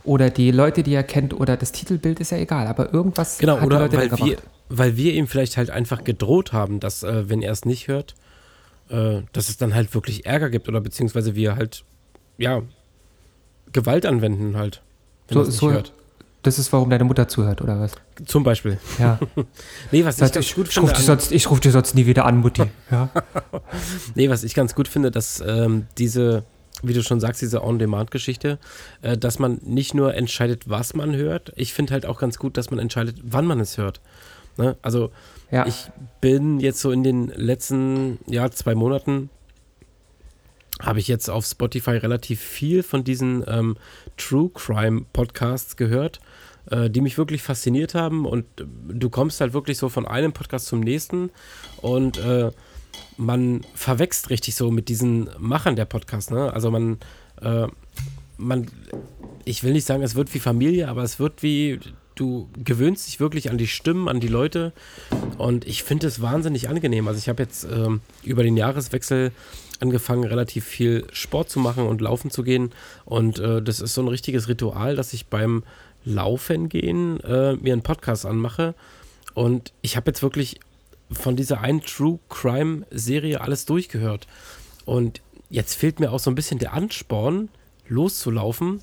[0.05, 2.67] oder die Leute, die er kennt, oder das Titelbild, ist ja egal.
[2.67, 4.38] Aber irgendwas Genau, hat oder Leute weil wir,
[4.69, 8.14] weil wir ihm vielleicht halt einfach gedroht haben, dass, äh, wenn er es nicht hört,
[8.88, 11.85] äh, dass es dann halt wirklich Ärger gibt oder beziehungsweise wir halt,
[12.38, 12.62] ja,
[13.73, 14.83] Gewalt anwenden halt,
[15.29, 15.93] wenn So, er es nicht so, hört.
[16.45, 17.93] Das ist, warum deine Mutter zuhört, oder was?
[18.27, 18.79] Zum Beispiel.
[18.99, 19.19] Ja.
[19.91, 21.73] Nee, was ich ganz ich, gut ich rufe finde, dich, an, sonst- ich ruf dich
[21.73, 22.63] sonst nie wieder an, Mutti.
[22.91, 23.09] Ja.
[24.15, 26.45] nee, was ich ganz gut finde, dass ähm, diese,
[26.83, 28.59] wie du schon sagst, diese On-Demand-Geschichte,
[29.03, 32.57] äh, dass man nicht nur entscheidet, was man hört, ich finde halt auch ganz gut,
[32.57, 34.01] dass man entscheidet, wann man es hört.
[34.57, 34.77] Ne?
[34.83, 35.11] Also
[35.51, 35.67] ja.
[35.67, 39.31] Ich bin jetzt so in den letzten ja, zwei Monaten
[40.81, 43.77] habe ich jetzt auf Spotify relativ viel von diesen ähm,
[44.16, 46.20] True Crime Podcasts gehört,
[46.70, 48.27] äh, die mich wirklich fasziniert haben.
[48.27, 51.31] Und äh, du kommst halt wirklich so von einem Podcast zum nächsten
[51.83, 52.50] und äh,
[53.16, 56.31] man verwächst richtig so mit diesen Machern der Podcasts.
[56.31, 56.53] Ne?
[56.53, 56.98] Also man,
[57.40, 57.66] äh,
[58.37, 58.66] man,
[59.44, 61.81] ich will nicht sagen, es wird wie Familie, aber es wird wie,
[62.14, 64.72] du gewöhnst dich wirklich an die Stimmen, an die Leute
[65.38, 67.09] und ich finde es wahnsinnig angenehm.
[67.09, 69.33] Also ich habe jetzt ähm, über den Jahreswechsel
[69.81, 72.73] angefangen, relativ viel Sport zu machen und laufen zu gehen.
[73.05, 75.65] Und äh, das ist so ein richtiges Ritual, dass ich beim
[76.05, 78.75] Laufen gehen äh, mir einen Podcast anmache.
[79.35, 80.61] Und ich habe jetzt wirklich
[81.11, 84.27] von dieser einen True Crime Serie alles durchgehört.
[84.85, 87.49] Und jetzt fehlt mir auch so ein bisschen der Ansporn,
[87.89, 88.81] loszulaufen,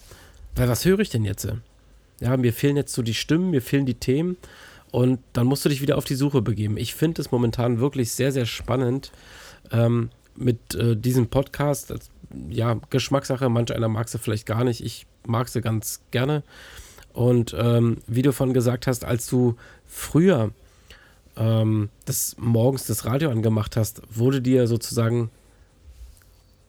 [0.55, 1.47] weil was höre ich denn jetzt?
[2.19, 4.37] Ja, mir fehlen jetzt so die Stimmen, mir fehlen die Themen.
[4.91, 6.77] Und dann musst du dich wieder auf die Suche begeben.
[6.77, 9.11] Ich finde es momentan wirklich sehr, sehr spannend
[9.71, 10.09] ähm,
[10.41, 11.93] mit äh, diesem Podcast.
[12.49, 14.83] Ja, Geschmackssache, manch einer mag sie vielleicht gar nicht.
[14.83, 16.43] Ich mag sie ganz gerne.
[17.13, 20.51] Und ähm, wie du von gesagt hast, als du früher
[21.35, 25.29] ähm, das morgens das Radio angemacht hast, wurde dir sozusagen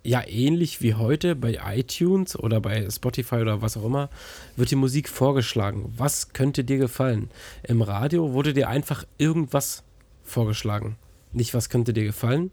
[0.05, 4.11] ja ähnlich wie heute bei iTunes oder bei Spotify oder was auch immer,
[4.57, 5.93] wird die Musik vorgeschlagen.
[5.97, 7.31] Was könnte dir gefallen?
[7.63, 9.85] Im Radio wurde dir einfach irgendwas
[10.25, 10.97] vorgeschlagen.
[11.33, 12.51] Nicht, was könnte dir gefallen,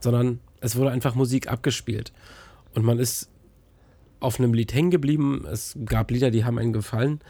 [0.00, 2.12] sondern es wurde einfach Musik abgespielt.
[2.74, 3.28] Und man ist
[4.20, 5.46] auf einem Lied hängen geblieben.
[5.50, 7.20] Es gab Lieder, die haben einen gefallen.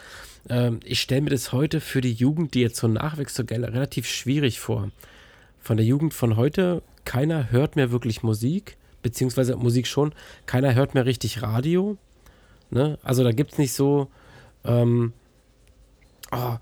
[0.49, 4.07] Ähm, ich stelle mir das heute für die Jugend, die jetzt so nachwächst, so relativ
[4.07, 4.91] schwierig vor.
[5.59, 10.13] Von der Jugend von heute, keiner hört mehr wirklich Musik beziehungsweise Musik schon,
[10.47, 11.97] keiner hört mehr richtig Radio.
[12.71, 12.99] Ne?
[13.03, 14.09] Also da gibt es nicht so,
[14.65, 15.13] ähm,
[16.33, 16.57] oh,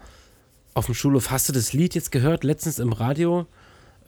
[0.74, 3.46] auf dem Schulhof, hast du das Lied jetzt gehört, letztens im Radio?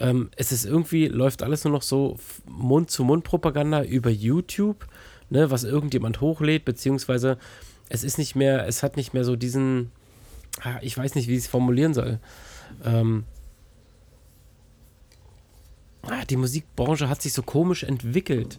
[0.00, 4.86] Ähm, es ist irgendwie, läuft alles nur noch so Mund-zu-Mund-Propaganda über YouTube,
[5.30, 7.38] ne, was irgendjemand hochlädt, beziehungsweise
[7.88, 9.90] es ist nicht mehr, es hat nicht mehr so diesen,
[10.60, 12.18] ah, ich weiß nicht, wie ich es formulieren soll.
[12.84, 13.24] Ähm,
[16.02, 18.58] ah, die Musikbranche hat sich so komisch entwickelt.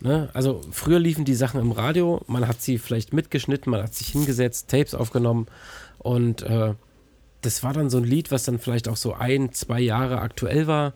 [0.00, 0.28] Ne?
[0.34, 4.08] Also früher liefen die Sachen im Radio, man hat sie vielleicht mitgeschnitten, man hat sich
[4.08, 5.46] hingesetzt, Tapes aufgenommen
[5.98, 6.74] und äh,
[7.46, 10.66] das war dann so ein Lied, was dann vielleicht auch so ein, zwei Jahre aktuell
[10.66, 10.92] war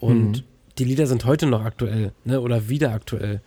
[0.00, 0.42] und Mhm.
[0.78, 2.40] die Lieder sind heute noch aktuell ne?
[2.40, 3.40] oder wieder aktuell.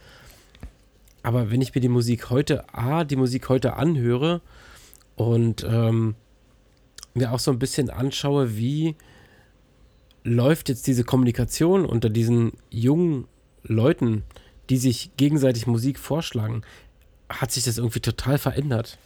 [1.23, 4.41] Aber wenn ich mir die Musik heute, A, die Musik heute anhöre
[5.15, 6.15] und ähm,
[7.13, 8.95] mir auch so ein bisschen anschaue, wie
[10.23, 13.27] läuft jetzt diese Kommunikation unter diesen jungen
[13.63, 14.23] Leuten,
[14.69, 16.61] die sich gegenseitig Musik vorschlagen,
[17.29, 18.97] hat sich das irgendwie total verändert.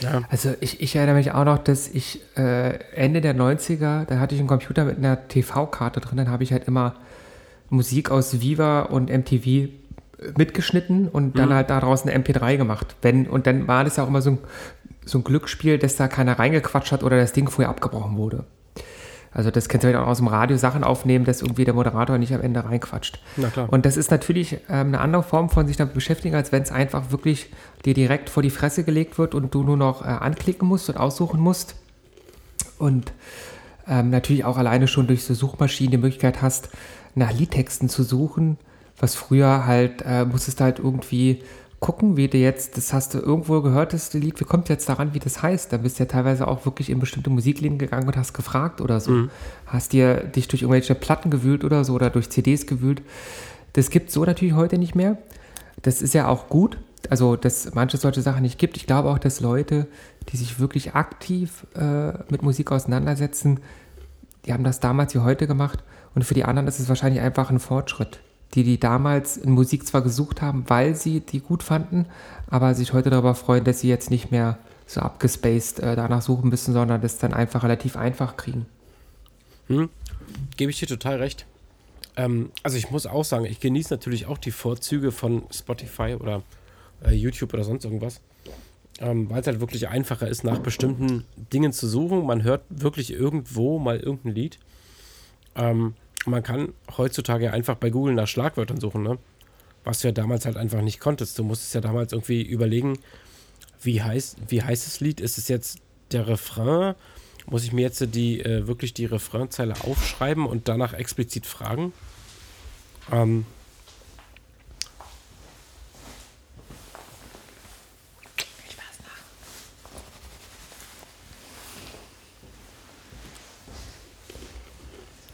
[0.00, 0.22] Ja.
[0.30, 4.34] Also ich, ich erinnere mich auch noch, dass ich äh, Ende der 90er, da hatte
[4.34, 6.94] ich einen Computer mit einer TV-Karte drin, dann habe ich halt immer
[7.68, 9.68] Musik aus Viva und MTV
[10.36, 11.54] mitgeschnitten und dann Mhm.
[11.54, 12.94] halt daraus eine MP3 gemacht.
[13.02, 14.38] Wenn, und dann war das ja auch immer so ein,
[15.04, 18.44] so ein Glücksspiel, dass da keiner reingequatscht hat oder das Ding vorher abgebrochen wurde.
[19.32, 22.18] Also das kennst du vielleicht auch aus dem Radio Sachen aufnehmen, dass irgendwie der Moderator
[22.18, 23.20] nicht am Ende reinquatscht.
[23.36, 23.68] Na klar.
[23.70, 26.72] Und das ist natürlich ähm, eine andere Form von sich damit beschäftigen, als wenn es
[26.72, 27.50] einfach wirklich
[27.84, 30.96] dir direkt vor die Fresse gelegt wird und du nur noch äh, anklicken musst und
[30.96, 31.76] aussuchen musst.
[32.78, 33.12] Und
[33.86, 36.70] ähm, natürlich auch alleine schon durch so Suchmaschinen die Möglichkeit hast,
[37.14, 38.56] nach Liedtexten zu suchen,
[38.98, 41.42] was früher halt, äh, musstest halt irgendwie
[41.80, 45.14] gucken, wie du jetzt, das hast du irgendwo gehört, das Lied, wie kommt jetzt daran,
[45.14, 45.72] wie das heißt?
[45.72, 49.00] Da bist du ja teilweise auch wirklich in bestimmte Musikläden gegangen und hast gefragt oder
[49.00, 49.28] so.
[49.66, 53.00] Hast dir dich durch irgendwelche Platten gewühlt oder so oder durch CDs gewühlt.
[53.72, 55.16] Das gibt es so natürlich heute nicht mehr.
[55.80, 56.76] Das ist ja auch gut,
[57.08, 58.76] also dass manche solche Sachen nicht gibt.
[58.76, 59.86] Ich glaube auch, dass Leute,
[60.28, 63.60] die sich wirklich aktiv äh, mit Musik auseinandersetzen,
[64.44, 65.82] die haben das damals wie heute gemacht.
[66.14, 68.20] Und für die anderen ist es wahrscheinlich einfach ein Fortschritt,
[68.54, 72.06] die die damals in Musik zwar gesucht haben, weil sie die gut fanden,
[72.48, 76.50] aber sich heute darüber freuen, dass sie jetzt nicht mehr so abgespaced äh, danach suchen
[76.50, 78.66] müssen, sondern das dann einfach relativ einfach kriegen.
[79.68, 79.88] Hm,
[80.56, 81.46] Gebe ich dir total recht.
[82.16, 86.42] Ähm, also ich muss auch sagen, ich genieße natürlich auch die Vorzüge von Spotify oder
[87.04, 88.20] äh, YouTube oder sonst irgendwas.
[88.98, 92.26] Ähm, weil es halt wirklich einfacher ist, nach bestimmten Dingen zu suchen.
[92.26, 94.58] Man hört wirklich irgendwo mal irgendein Lied.
[95.54, 95.94] Ähm,
[96.26, 99.18] man kann heutzutage einfach bei Google nach Schlagwörtern suchen, ne?
[99.84, 101.38] Was du ja damals halt einfach nicht konntest.
[101.38, 102.98] Du musstest ja damals irgendwie überlegen,
[103.80, 105.20] wie heißt, wie heißt das Lied?
[105.20, 105.78] Ist es jetzt
[106.12, 106.94] der Refrain?
[107.46, 111.94] Muss ich mir jetzt die äh, wirklich die Refrainzeile aufschreiben und danach explizit fragen?
[113.10, 113.46] Ähm,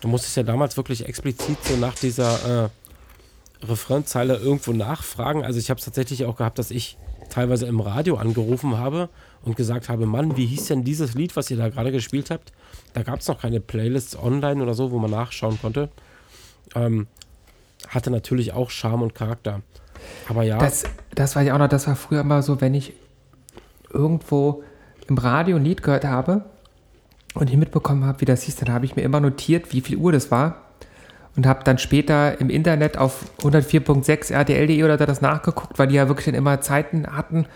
[0.06, 5.44] Du musstest ja damals wirklich explizit so nach dieser äh, Refrainzeile irgendwo nachfragen.
[5.44, 6.96] Also ich habe es tatsächlich auch gehabt, dass ich
[7.28, 9.08] teilweise im Radio angerufen habe
[9.42, 12.52] und gesagt habe, Mann, wie hieß denn dieses Lied, was ihr da gerade gespielt habt?
[12.92, 15.88] Da gab es noch keine Playlists online oder so, wo man nachschauen konnte.
[16.76, 17.08] Ähm,
[17.88, 19.62] hatte natürlich auch Charme und Charakter.
[20.28, 20.58] Aber ja.
[20.58, 20.84] Das,
[21.16, 22.92] das war ja auch noch, das war früher immer so, wenn ich
[23.92, 24.62] irgendwo
[25.08, 26.44] im Radio ein Lied gehört habe
[27.36, 29.96] und ich mitbekommen habe, wie das hieß, dann habe ich mir immer notiert, wie viel
[29.96, 30.66] Uhr das war
[31.36, 35.94] und habe dann später im Internet auf 104.6 RTL.de oder da das nachgeguckt, weil die
[35.94, 37.46] ja wirklich dann immer Zeiten hatten,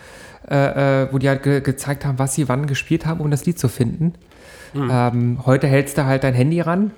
[0.48, 3.46] äh, äh, wo die halt ge gezeigt haben, was sie wann gespielt haben, um das
[3.46, 4.14] Lied zu finden.
[4.74, 4.90] Mhm.
[4.92, 6.92] Ähm, heute hältst du halt dein Handy ran,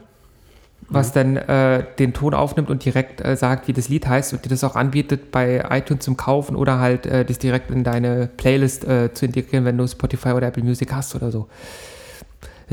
[0.89, 1.15] was mhm.
[1.15, 4.49] dann äh, den Ton aufnimmt und direkt äh, sagt, wie das Lied heißt und dir
[4.49, 8.85] das auch anbietet bei iTunes zum Kaufen oder halt äh, das direkt in deine Playlist
[8.85, 11.49] äh, zu integrieren, wenn du Spotify oder Apple Music hast oder so.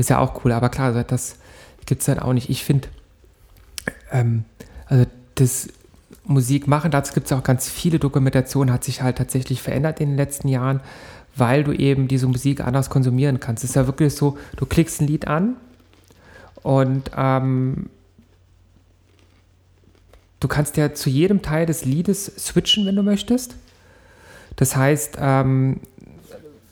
[0.00, 1.36] Ist ja auch cool, aber klar, das
[1.84, 2.48] gibt es dann auch nicht.
[2.48, 2.88] Ich finde,
[4.10, 4.44] ähm,
[4.86, 5.68] also das
[6.24, 10.08] Musik machen, dazu gibt es auch ganz viele Dokumentationen, hat sich halt tatsächlich verändert in
[10.08, 10.80] den letzten Jahren,
[11.36, 13.62] weil du eben diese Musik anders konsumieren kannst.
[13.62, 15.56] Es ist ja wirklich so, du klickst ein Lied an
[16.62, 17.90] und ähm,
[20.40, 23.54] du kannst ja zu jedem Teil des Liedes switchen, wenn du möchtest.
[24.56, 25.80] Das heißt, ähm,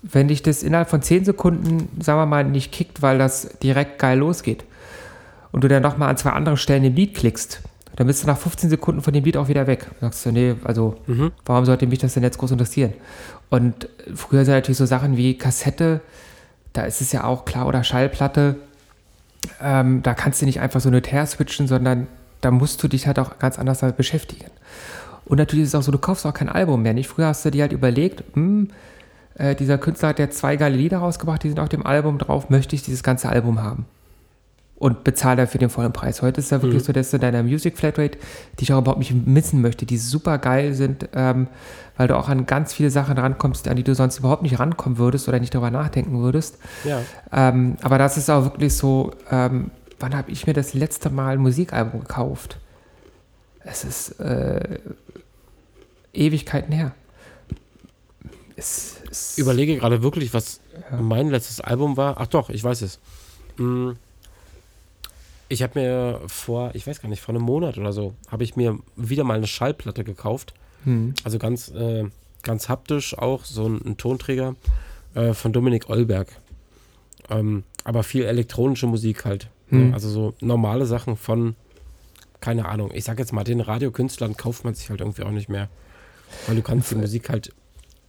[0.03, 3.99] wenn dich das innerhalb von 10 Sekunden, sagen wir mal, nicht kickt, weil das direkt
[3.99, 4.65] geil losgeht
[5.53, 7.63] und du dann nochmal an zwei anderen Stellen im Lied klickst,
[7.97, 9.87] dann bist du nach 15 Sekunden von dem Lied auch wieder weg.
[10.01, 11.33] Dann sagst du, nee, also mhm.
[11.45, 12.93] warum sollte mich das denn jetzt groß interessieren?
[13.51, 16.01] Und früher sind natürlich so Sachen wie Kassette,
[16.75, 18.57] da ist es ja auch klar, oder Schallplatte,
[19.61, 22.07] ähm, da kannst du nicht einfach so eine her switchen, sondern
[22.41, 24.51] da musst du dich halt auch ganz anders damit beschäftigen.
[25.25, 26.95] Und natürlich ist es auch so, du kaufst auch kein Album mehr.
[26.95, 28.69] Nicht früher hast du dir halt überlegt, hm,
[29.39, 32.51] äh, dieser Künstler hat ja zwei geile Lieder rausgebracht, die sind auf dem Album drauf,
[32.51, 33.87] möchte ich dieses ganze Album haben.
[34.77, 36.23] Und bezahle dafür den vollen Preis.
[36.23, 36.87] Heute ist es ja wirklich mhm.
[36.87, 38.17] so, dass du deiner Music Flatrate,
[38.59, 41.49] die ich auch überhaupt nicht missen möchte, die super geil sind, ähm,
[41.97, 44.99] weil du auch an ganz viele Sachen rankommst, an die du sonst überhaupt nicht rankommen
[44.99, 46.59] würdest oder nicht darüber nachdenken würdest.
[46.85, 47.01] Ja.
[47.33, 51.35] Ähm, aber das ist auch wirklich so, ähm, wann habe ich mir das letzte Mal
[51.35, 52.59] ein Musikalbum gekauft?
[53.65, 54.79] Es ist äh,
[56.13, 56.93] Ewigkeiten her.
[58.55, 60.97] Es, es überlege gerade wirklich, was ja.
[61.01, 62.17] mein letztes Album war.
[62.19, 62.99] Ach doch, ich weiß es.
[63.57, 63.97] Hm.
[65.49, 68.57] Ich habe mir vor, ich weiß gar nicht, vor einem Monat oder so, habe ich
[68.57, 70.53] mir wieder mal eine Schallplatte gekauft.
[70.85, 71.15] Hm.
[71.25, 72.05] Also ganz, äh,
[72.43, 74.57] ganz haptisch auch, so ein, ein Tonträger
[75.15, 76.29] äh, von Dominik Olberg.
[77.31, 79.49] Ähm, aber viel elektronische Musik halt.
[79.71, 79.87] Ne?
[79.87, 79.95] Hm.
[79.95, 81.57] Also so normale Sachen von,
[82.41, 85.49] keine Ahnung, ich sag jetzt mal, den Radiokünstlern kauft man sich halt irgendwie auch nicht
[85.49, 85.69] mehr.
[86.47, 87.53] Weil du kannst die Musik halt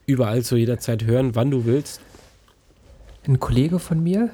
[0.10, 2.02] überall zu jeder Zeit hören, wann du willst.
[3.28, 4.30] Ein Kollege von mir,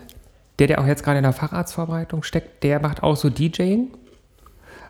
[0.58, 3.90] der, der auch jetzt gerade in der Facharztvorbereitung steckt, der macht auch so DJing.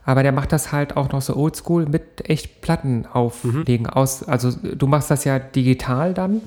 [0.07, 3.87] Aber der macht das halt auch noch so oldschool mit echt Platten auflegen.
[3.87, 3.93] Mhm.
[3.93, 6.41] Aus, also du machst das ja digital dann,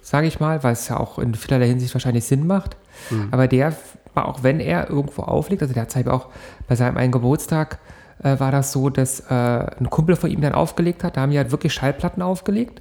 [0.00, 2.76] sage ich mal, weil es ja auch in vielerlei Hinsicht wahrscheinlich Sinn macht.
[3.10, 3.28] Mhm.
[3.32, 3.74] Aber der,
[4.14, 6.28] auch wenn er irgendwo auflegt, also der hat auch
[6.68, 7.80] bei seinem einen Geburtstag
[8.22, 11.16] äh, war das so, dass äh, ein Kumpel von ihm dann aufgelegt hat.
[11.16, 12.80] Da haben die halt wirklich Schallplatten aufgelegt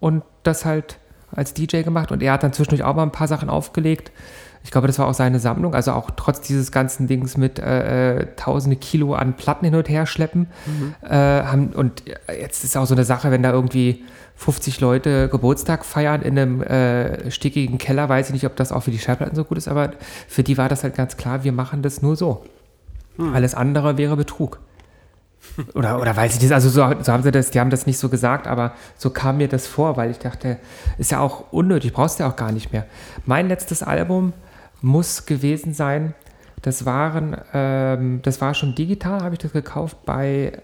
[0.00, 0.98] und das halt
[1.32, 2.10] als DJ gemacht.
[2.10, 4.10] Und er hat dann zwischendurch auch mal ein paar Sachen aufgelegt.
[4.62, 5.74] Ich glaube, das war auch seine Sammlung.
[5.74, 9.88] Also auch trotz dieses ganzen Dings mit äh, äh tausende Kilo an Platten hin und
[9.88, 10.48] her schleppen.
[10.66, 10.94] Mhm.
[11.08, 14.04] Äh, haben, und jetzt ist auch so eine Sache, wenn da irgendwie
[14.36, 18.82] 50 Leute Geburtstag feiern in einem äh, stickigen Keller, weiß ich nicht, ob das auch
[18.82, 19.92] für die Schallplatten so gut ist, aber
[20.28, 22.44] für die war das halt ganz klar, wir machen das nur so.
[23.16, 23.34] Mhm.
[23.34, 24.58] Alles andere wäre Betrug.
[25.74, 27.98] Oder, oder weiß ich nicht, also so, so haben sie das, die haben das nicht
[27.98, 30.58] so gesagt, aber so kam mir das vor, weil ich dachte,
[30.98, 32.86] ist ja auch unnötig, brauchst du ja auch gar nicht mehr.
[33.26, 34.32] Mein letztes Album
[34.82, 36.14] muss gewesen sein,
[36.62, 40.60] das waren, ähm, das war schon digital, habe ich das gekauft bei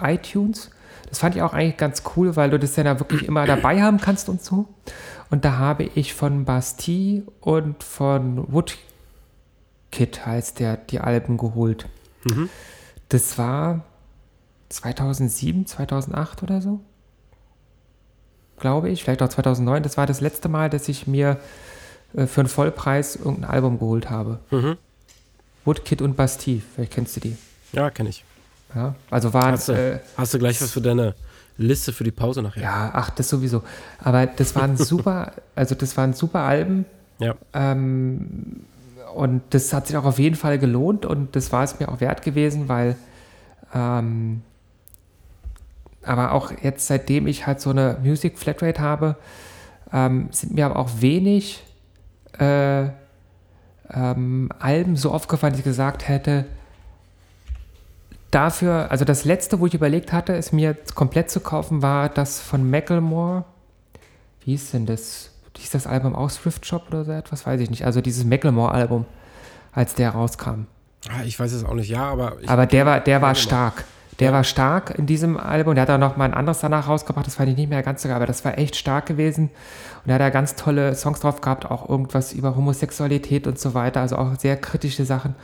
[0.00, 0.70] iTunes.
[1.08, 3.82] Das fand ich auch eigentlich ganz cool, weil du das ja da wirklich immer dabei
[3.82, 4.68] haben kannst und so.
[5.30, 11.86] Und da habe ich von Bastille und von Woodkid heißt der die Alben geholt.
[12.24, 12.50] Mhm.
[13.08, 13.84] Das war
[14.68, 16.80] 2007, 2008 oder so.
[18.58, 19.82] Glaube ich, vielleicht auch 2009.
[19.82, 21.38] Das war das letzte Mal, dass ich mir
[22.14, 24.40] äh, für einen Vollpreis irgendein Album geholt habe.
[24.50, 24.76] Mhm.
[25.64, 27.36] Woodkid und Bastille, vielleicht kennst du die.
[27.72, 28.24] Ja, kenne ich.
[28.74, 31.14] Ja, also waren, Hast du, äh, hast du gleich was für deine
[31.56, 32.62] Liste für die Pause nachher?
[32.62, 33.62] ja, ach, das sowieso.
[33.98, 36.84] Aber das waren super, also das waren super Alben.
[37.18, 37.34] Ja.
[37.52, 38.64] Ähm,
[39.14, 42.00] und das hat sich auch auf jeden Fall gelohnt und das war es mir auch
[42.00, 42.96] wert gewesen, weil
[43.74, 44.42] ähm,
[46.02, 49.16] aber auch jetzt, seitdem ich halt so eine Music Flatrate habe,
[49.92, 51.62] ähm, sind mir aber auch wenig
[52.38, 52.84] äh,
[53.90, 56.44] ähm, Alben so aufgefallen, dass ich gesagt hätte,
[58.30, 62.40] dafür, also das letzte, wo ich überlegt hatte, es mir komplett zu kaufen, war das
[62.40, 63.44] von Macklemore.
[64.44, 65.30] Wie hieß denn das?
[65.56, 67.44] Hieß das Album auch Thrift Shop oder so etwas?
[67.44, 67.84] Weiß ich nicht.
[67.84, 69.06] Also dieses Macklemore-Album,
[69.72, 70.66] als der rauskam.
[71.08, 73.84] Ah, Ich weiß es auch nicht, ja, aber ich, Aber der war, der war stark.
[74.20, 75.74] Der war stark in diesem Album.
[75.74, 78.02] Der hat auch noch mal ein anderes danach rausgebracht, das fand ich nicht mehr ganz
[78.02, 79.50] so geil, aber das war echt stark gewesen.
[80.04, 83.74] Und er hat da ganz tolle Songs drauf gehabt, auch irgendwas über Homosexualität und so
[83.74, 85.34] weiter, also auch sehr kritische Sachen.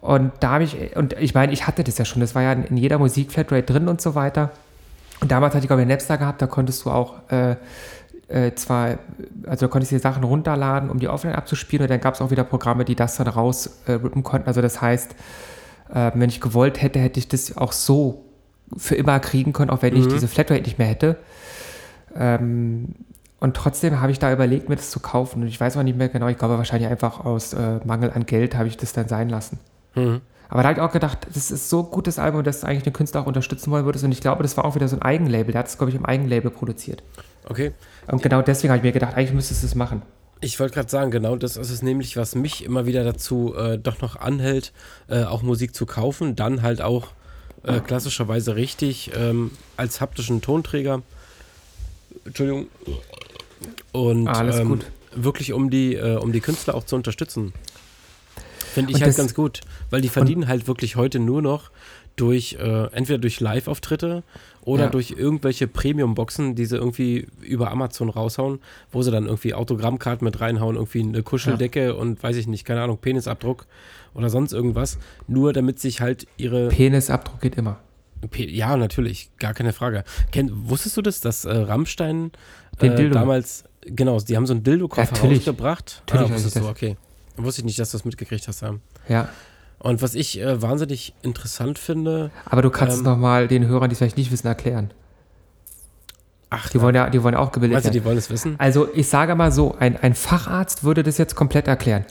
[0.00, 2.52] Und da habe ich, und ich meine, ich hatte das ja schon, das war ja
[2.52, 4.50] in, in jeder Musik Flatrate drin und so weiter.
[5.20, 7.56] Und damals hatte ich, glaube ich, Napster gehabt, da konntest du auch äh,
[8.28, 8.98] äh, zwar,
[9.46, 12.20] also da konntest du die Sachen runterladen, um die offline abzuspielen, und dann gab es
[12.20, 14.46] auch wieder Programme, die das dann raus äh, konnten.
[14.46, 15.14] Also das heißt,
[15.92, 18.24] äh, wenn ich gewollt hätte, hätte ich das auch so
[18.76, 21.16] für immer kriegen können, auch wenn ich diese Flatrate nicht mehr hätte.
[22.14, 22.94] Ähm,
[23.40, 25.42] und trotzdem habe ich da überlegt, mir das zu kaufen.
[25.42, 28.26] Und ich weiß auch nicht mehr genau, ich glaube wahrscheinlich einfach aus äh, Mangel an
[28.26, 29.58] Geld habe ich das dann sein lassen.
[29.94, 30.20] Mhm.
[30.48, 32.82] Aber da habe ich auch gedacht, das ist so ein gutes Album, dass du eigentlich
[32.82, 34.04] den Künstler auch unterstützen wollen würdest.
[34.04, 35.52] Und ich glaube, das war auch wieder so ein Eigenlabel.
[35.52, 37.02] Der hat es, glaube ich, im Eigenlabel produziert.
[37.48, 37.72] okay.
[38.10, 40.02] Und genau deswegen habe ich mir gedacht, eigentlich müsstest du es machen.
[40.40, 43.76] Ich wollte gerade sagen, genau das ist es nämlich, was mich immer wieder dazu äh,
[43.78, 44.72] doch noch anhält,
[45.08, 47.08] äh, auch Musik zu kaufen, dann halt auch
[47.64, 51.02] äh, klassischerweise richtig ähm, als haptischen Tonträger.
[52.24, 52.68] Entschuldigung.
[53.92, 54.86] Und Alles ähm, gut.
[55.14, 57.52] wirklich um die, äh, um die Künstler auch zu unterstützen.
[58.74, 61.70] Finde ich Und halt das- ganz gut, weil die verdienen halt wirklich heute nur noch
[62.14, 64.22] durch, äh, entweder durch Live-Auftritte
[64.68, 64.90] oder Ja.
[64.90, 68.60] durch irgendwelche Premium-Boxen, die sie irgendwie über Amazon raushauen,
[68.92, 72.82] wo sie dann irgendwie Autogrammkarten mit reinhauen, irgendwie eine Kuscheldecke und weiß ich nicht, keine
[72.82, 73.66] Ahnung, Penisabdruck
[74.12, 77.78] oder sonst irgendwas, nur damit sich halt ihre Penisabdruck geht immer.
[78.36, 80.04] Ja, natürlich, gar keine Frage.
[80.32, 82.32] Ken, wusstest du das, dass äh, Rammstein
[82.78, 86.02] äh, damals, genau, die haben so einen Dildo-Koffer rausgebracht?
[86.08, 86.96] Natürlich ah, wusstest du, okay.
[87.38, 88.62] Wusste ich nicht, dass du das mitgekriegt hast.
[89.08, 89.28] Ja.
[89.82, 89.90] Ja.
[89.90, 93.88] Und was ich äh, wahnsinnig interessant finde, Aber du kannst Ähm, es nochmal den Hörern,
[93.88, 94.90] die es vielleicht nicht wissen, erklären.
[96.50, 97.94] ach, Die wollen ja, die wollen ja auch gebildet meinst werden.
[98.00, 98.56] die wollen es wissen?
[98.58, 102.04] Also ich sage mal so, ein, ein Facharzt würde das jetzt komplett erklären.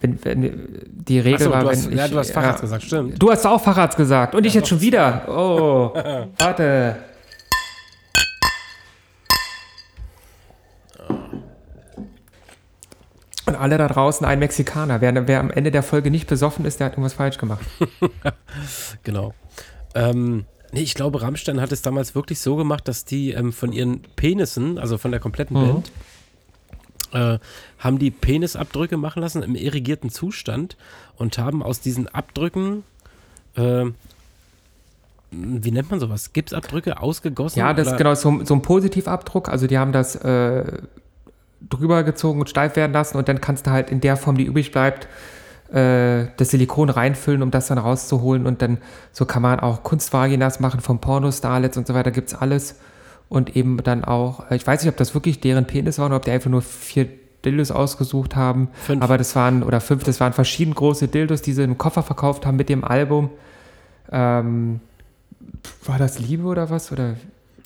[0.00, 2.62] Wenn, wenn die Regel Achso, war, du hast, wenn ja, ich, du hast Facharzt ja,
[2.62, 3.22] gesagt, stimmt.
[3.22, 5.22] Du hast auch Facharzt gesagt und ich jetzt schon wieder.
[5.28, 5.92] Oh,
[6.38, 6.96] warte.
[13.46, 15.00] Und alle da draußen ein Mexikaner.
[15.00, 17.64] Wer, wer am Ende der Folge nicht besoffen ist, der hat irgendwas falsch gemacht.
[19.02, 19.34] Genau.
[19.94, 23.72] Ähm, nee, ich glaube, Rammstein hat es damals wirklich so gemacht, dass die ähm, von
[23.72, 25.66] ihren Penissen, also von der kompletten Mhm.
[25.66, 25.92] Band,
[27.12, 27.38] äh,
[27.78, 30.76] haben die Penisabdrücke machen lassen im irrigierten Zustand
[31.16, 32.82] und haben aus diesen Abdrücken,
[33.56, 33.84] äh,
[35.30, 36.32] wie nennt man sowas?
[36.32, 37.58] Gipsabdrücke ausgegossen?
[37.58, 39.48] Ja, das ist genau so, so ein Positivabdruck.
[39.48, 40.78] Also die haben das äh,
[41.70, 44.44] drüber gezogen und steif werden lassen und dann kannst du halt in der Form, die
[44.44, 45.08] übrig bleibt,
[45.72, 48.78] äh, das Silikon reinfüllen, um das dann rauszuholen und dann
[49.12, 52.76] so kann man auch Kunstvaginas machen vom Porno-Starlets und so weiter, gibt's alles.
[53.30, 56.16] Und eben dann auch, äh, ich weiß nicht, ob das wirklich deren Penis war oder
[56.16, 57.08] ob die einfach nur vier
[57.44, 58.68] Dildos ausgesucht haben.
[58.74, 59.02] Fünf.
[59.02, 62.46] Aber das waren, oder fünf, das waren verschieden große Dildos, die sie im Koffer verkauft
[62.46, 63.30] haben mit dem Album.
[64.12, 64.80] Ähm,
[65.84, 66.92] war das Liebe oder was?
[66.92, 67.14] Oder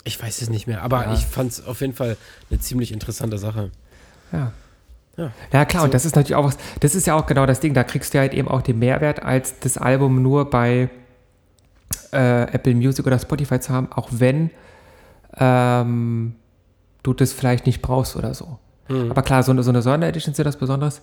[0.05, 1.15] Ich weiß es nicht mehr, aber Ja.
[1.15, 2.17] ich fand es auf jeden Fall
[2.51, 3.71] eine ziemlich interessante Sache.
[4.33, 4.53] Ja.
[5.17, 5.31] Ja.
[5.53, 5.85] Ja, klar, So.
[5.87, 8.15] und das ist natürlich auch was, das ist ja auch genau das Ding, da kriegst
[8.15, 10.91] du halt eben auch den Mehrwert, als das Album nur bei
[12.13, 14.51] äh, Apple Music oder Spotify zu haben, auch wenn
[15.37, 16.35] ähm,
[17.03, 18.59] du das vielleicht nicht brauchst oder so.
[18.87, 19.11] Hm.
[19.11, 21.03] Aber klar, so eine, so eine Sonderedition ist ja das Besonderes.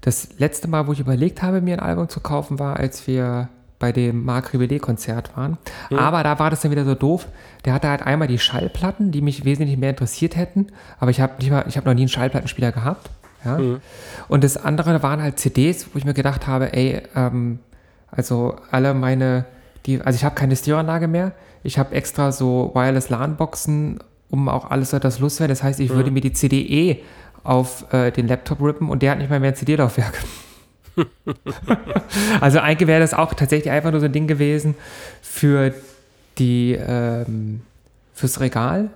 [0.00, 3.48] Das letzte Mal, wo ich überlegt habe, mir ein Album zu kaufen, war, als wir
[3.78, 5.58] bei dem Marc Ribellet-Konzert waren.
[5.98, 7.28] Aber da war das dann wieder so doof.
[7.64, 10.68] Der hatte halt einmal die Schallplatten, die mich wesentlich mehr interessiert hätten.
[10.98, 13.10] Aber ich habe habe noch nie einen Schallplattenspieler gehabt.
[13.44, 13.58] Ja?
[14.28, 17.60] Und das andere waren halt CDs, wo ich mir gedacht habe, ey, ähm,
[18.10, 19.44] also alle meine,
[19.86, 21.32] die, also ich habe keine Stereoanlage mehr.
[21.62, 24.00] Ich habe extra so Wireless LAN-Boxen,
[24.30, 25.52] um auch alles so das loswerden.
[25.52, 26.98] Das heißt, ich würde mir die CDE
[27.44, 30.14] auf äh, den Laptop rippen und der hat nicht mal mehr ein CD-Laufwerk.
[32.40, 34.74] also eigentlich wäre das auch tatsächlich einfach nur so ein Ding gewesen
[35.22, 35.74] für
[36.38, 37.62] die, ähm,
[38.14, 38.90] fürs Regal.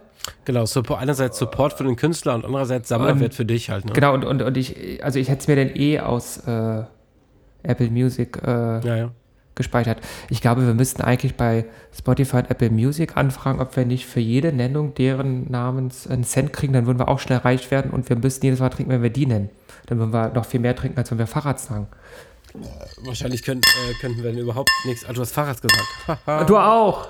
[0.45, 3.85] Genau, Support, einerseits Support für den Künstler und andererseits Sammlerwert für dich halt.
[3.85, 3.93] Ne?
[3.93, 6.83] Genau, und, und, und ich, also ich hätte es mir dann eh aus äh,
[7.65, 9.11] Apple Music äh, Ja, ja.
[9.55, 10.01] Gespeichert.
[10.31, 11.65] Ich glaube, wir müssten eigentlich bei
[11.97, 16.53] Spotify und Apple Music anfragen, ob wir nicht für jede Nennung deren Namens einen Cent
[16.53, 19.03] kriegen, dann würden wir auch schnell reich werden und wir müssten jedes Mal trinken, wenn
[19.03, 19.51] wir die nennen.
[19.87, 21.87] Dann würden wir noch viel mehr trinken, als wenn wir Fahrrad sagen.
[23.05, 25.05] Wahrscheinlich könnt, äh, könnten wir dann überhaupt nichts.
[25.07, 26.47] Ah, du hast Fahrrad gesagt.
[26.49, 27.09] Du auch!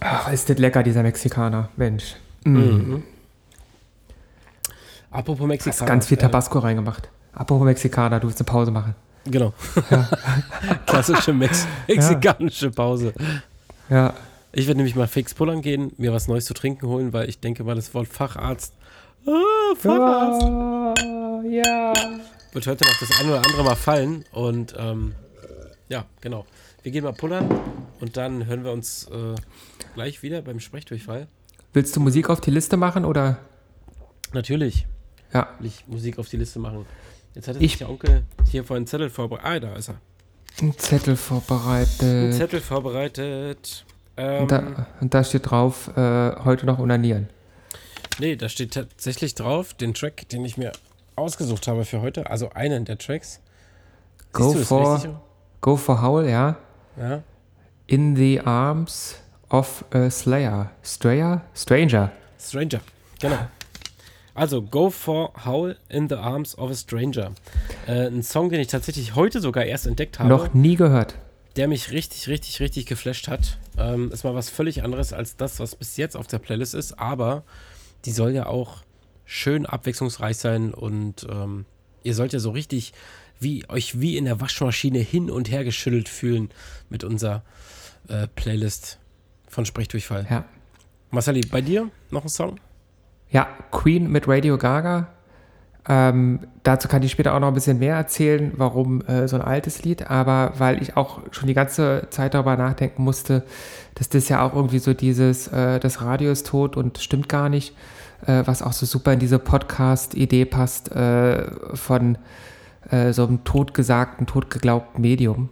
[0.00, 1.70] Ach, ist das lecker, dieser Mexikaner.
[1.76, 2.16] Mensch.
[5.16, 5.80] Apropos Mexikaner.
[5.80, 7.08] Hast ganz viel äh, Tabasco reingemacht.
[7.32, 8.94] Apropos Mexikaner, du willst eine Pause machen.
[9.24, 9.54] Genau.
[10.86, 13.14] Klassische Mex mexikanische Pause.
[13.88, 14.12] Ja.
[14.52, 17.40] Ich werde nämlich mal fix pullern gehen, mir was Neues zu trinken holen, weil ich
[17.40, 18.74] denke mal, das Wort Facharzt.
[19.26, 20.42] Ah, Facharzt.
[21.50, 21.92] ja.
[22.52, 24.24] Wird heute noch das ein oder andere Mal fallen.
[24.32, 25.14] Und ähm,
[25.88, 26.44] ja, genau.
[26.82, 27.48] Wir gehen mal pullern
[28.00, 29.34] und dann hören wir uns äh,
[29.94, 31.26] gleich wieder beim Sprechdurchfall.
[31.72, 33.38] Willst du Musik auf die Liste machen oder?
[34.32, 34.86] Natürlich
[35.32, 35.48] Ja.
[35.86, 36.86] Musik auf die Liste machen.
[37.34, 39.46] Jetzt hat Ich- sich der Onkel hier vor einen Zettel vorbereitet.
[39.46, 39.96] Ah, da ist er.
[40.62, 42.34] Ein Zettel Ein vorbereitet.
[42.34, 43.84] Zettel vorbereitet.
[44.16, 47.28] Ähm, Und da, und da steht drauf, äh, heute noch unanieren.
[48.18, 50.72] Nee, da steht tatsächlich drauf, den Track, den ich mir
[51.16, 53.40] ausgesucht habe für heute, also einen der Tracks.
[54.32, 55.20] Go du for,
[55.60, 56.56] go for Howl, ja.
[56.98, 57.22] Ja.
[57.86, 59.16] In the arms
[59.50, 60.70] of a Slayer.
[60.82, 61.42] Strayer?
[61.54, 62.10] Stranger.
[62.40, 62.80] Stranger,
[63.20, 63.36] genau.
[64.36, 67.32] Also, Go for Howl in the Arms of a Stranger.
[67.86, 71.14] Äh, ein Song, den ich tatsächlich heute sogar erst entdeckt habe, Noch nie gehört.
[71.56, 73.56] der mich richtig, richtig, richtig geflasht hat.
[73.78, 76.98] Ähm, ist mal was völlig anderes als das, was bis jetzt auf der Playlist ist,
[76.98, 77.44] aber
[78.04, 78.82] die soll ja auch
[79.24, 81.64] schön abwechslungsreich sein und ähm,
[82.02, 82.92] ihr sollt ja so richtig
[83.40, 86.50] wie euch wie in der Waschmaschine hin und her geschüttelt fühlen
[86.90, 87.42] mit unserer
[88.08, 88.98] äh, Playlist
[89.48, 90.26] von Sprechdurchfall.
[90.28, 90.44] Ja.
[91.10, 92.60] Marceli, bei dir noch ein Song?
[93.30, 95.08] Ja, Queen mit Radio Gaga.
[95.88, 99.42] Ähm, dazu kann ich später auch noch ein bisschen mehr erzählen, warum äh, so ein
[99.42, 103.44] altes Lied, aber weil ich auch schon die ganze Zeit darüber nachdenken musste,
[103.94, 107.48] dass das ja auch irgendwie so dieses, äh, das Radio ist tot und stimmt gar
[107.48, 107.76] nicht,
[108.26, 112.18] äh, was auch so super in diese Podcast-Idee passt äh, von
[112.90, 115.50] äh, so einem totgesagten, totgeglaubten Medium.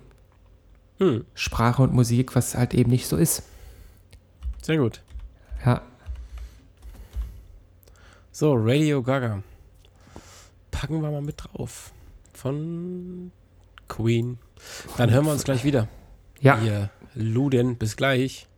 [0.98, 3.44] Hm, Sprache und Musik, was halt eben nicht so ist.
[4.62, 5.00] sehr gut.
[5.64, 5.82] Ja,
[8.36, 9.44] So, Radio Gaga.
[10.72, 11.92] Packen wir mal mit drauf.
[12.32, 13.30] Von
[13.86, 14.40] Queen.
[14.96, 15.86] Dann hören wir uns gleich wieder.
[16.40, 16.58] ja.
[16.58, 18.48] Ihr Luden, bis gleich.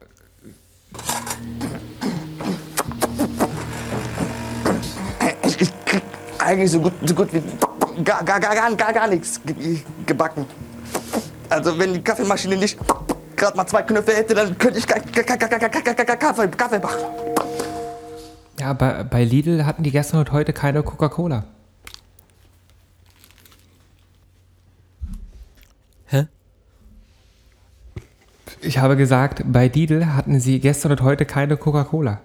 [5.45, 6.03] Ich, ich krieg
[6.39, 7.43] eigentlich so gut, so gut wie
[8.03, 10.47] gar, gar, gar, gar, gar, gar nichts ge gebacken.
[11.51, 12.79] Also wenn die Kaffeemaschine nicht
[13.37, 16.07] gerade mal zwei Knöpfe hätte, dann könnte ich gar, gar, gar, gar, gar, gar, gar,
[16.07, 17.36] gar Kaffee, Kaffee machen.
[18.59, 21.44] Ja, bei, bei Lidl hatten die gestern und heute keine Coca-Cola.
[26.07, 26.26] Hä?
[28.62, 32.20] Ich habe gesagt, bei Lidl hatten sie gestern und heute keine Coca-Cola.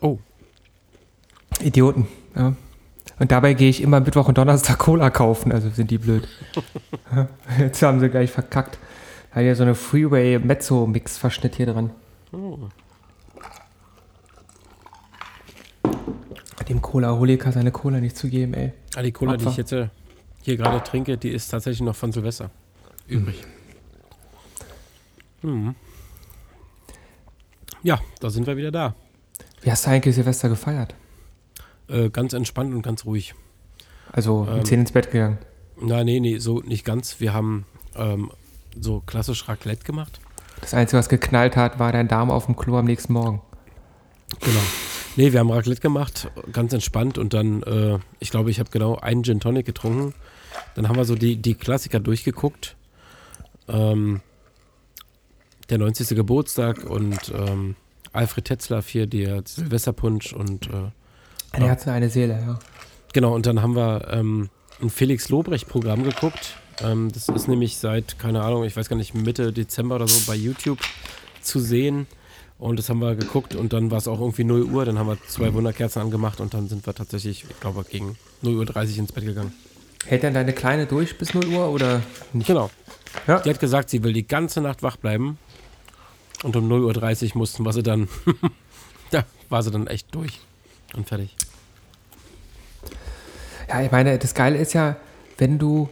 [0.00, 0.18] Oh,
[1.62, 2.06] Idioten.
[2.36, 2.54] Ja.
[3.18, 6.26] Und dabei gehe ich immer Mittwoch und Donnerstag Cola kaufen, also sind die blöd.
[7.58, 8.78] Jetzt haben sie gleich verkackt.
[9.30, 11.90] Hat ja so eine Freeway Mezzo Mix Verschnitt hier dran.
[16.70, 18.72] Dem Cola Holika seine Cola nicht zu geben, ey.
[18.94, 19.50] ah, die Cola, die Opfer.
[19.50, 19.88] ich jetzt äh,
[20.42, 22.50] hier gerade trinke, die ist tatsächlich noch von Silvester
[23.08, 23.42] übrig.
[25.42, 25.74] Hm.
[27.82, 28.94] Ja, da sind wir wieder da.
[29.62, 30.94] Wie hast du eigentlich Silvester gefeiert?
[31.88, 33.34] Äh, ganz entspannt und ganz ruhig.
[34.12, 34.64] Also um Ähm.
[34.64, 35.38] 10 ins Bett gegangen.
[35.80, 37.20] Na, nee, nee, so nicht ganz.
[37.20, 37.66] Wir haben
[37.96, 38.30] ähm,
[38.78, 40.20] so klassisch Raclette gemacht.
[40.60, 43.40] Das Einzige, was geknallt hat, war dein Darm auf dem Klo am nächsten Morgen.
[44.40, 44.60] Genau.
[45.16, 48.96] Nee, wir haben Raclette gemacht, ganz entspannt und dann, äh, ich glaube, ich habe genau
[48.96, 50.14] einen Gin Tonic getrunken.
[50.74, 52.76] Dann haben wir so die, die Klassiker durchgeguckt.
[53.68, 54.20] Ähm,
[55.68, 56.08] der 90.
[56.16, 57.76] Geburtstag und ähm,
[58.12, 60.90] Alfred Tetzlaff hier, der Silvesterpunsch und äh,
[61.52, 62.58] Herz und eine Seele, ja.
[63.12, 64.50] Genau, und dann haben wir ähm,
[64.80, 66.56] ein Felix Lobrecht-Programm geguckt.
[66.80, 70.30] Ähm, das ist nämlich seit, keine Ahnung, ich weiß gar nicht, Mitte Dezember oder so
[70.30, 70.78] bei YouTube
[71.40, 72.06] zu sehen.
[72.60, 74.84] Und das haben wir geguckt und dann war es auch irgendwie 0 Uhr.
[74.84, 78.54] Dann haben wir zwei Wunderkerzen angemacht und dann sind wir tatsächlich, ich glaube, gegen 0
[78.54, 79.54] Uhr 30 ins Bett gegangen.
[80.04, 82.02] Hält dann deine Kleine durch bis 0 Uhr oder
[82.34, 82.46] nicht?
[82.46, 82.70] Genau.
[83.26, 83.40] Ja.
[83.40, 85.38] Die hat gesagt, sie will die ganze Nacht wach bleiben.
[86.42, 88.08] Und um 0 Uhr 30 mussten wir sie dann,
[89.10, 90.40] da war sie dann echt durch
[90.94, 91.34] und fertig.
[93.70, 94.96] Ja, ich meine, das Geile ist ja,
[95.38, 95.88] wenn du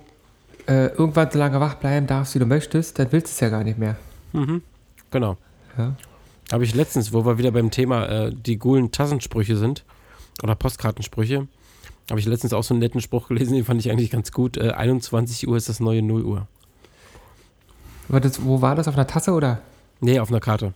[0.66, 3.48] äh, irgendwann so lange wach bleiben darfst, wie du möchtest, dann willst du es ja
[3.48, 3.96] gar nicht mehr.
[5.10, 5.38] Genau.
[5.78, 5.96] Ja.
[6.50, 9.84] Habe ich letztens, wo wir wieder beim Thema äh, die coolen Tassensprüche sind
[10.42, 11.46] oder Postkartensprüche,
[12.10, 14.56] habe ich letztens auch so einen netten Spruch gelesen, den fand ich eigentlich ganz gut.
[14.56, 16.46] Äh, 21 Uhr ist das neue 0 Uhr.
[18.08, 18.88] Aber das, wo war das?
[18.88, 19.60] Auf einer Tasse oder?
[20.00, 20.72] Nee, auf einer Karte.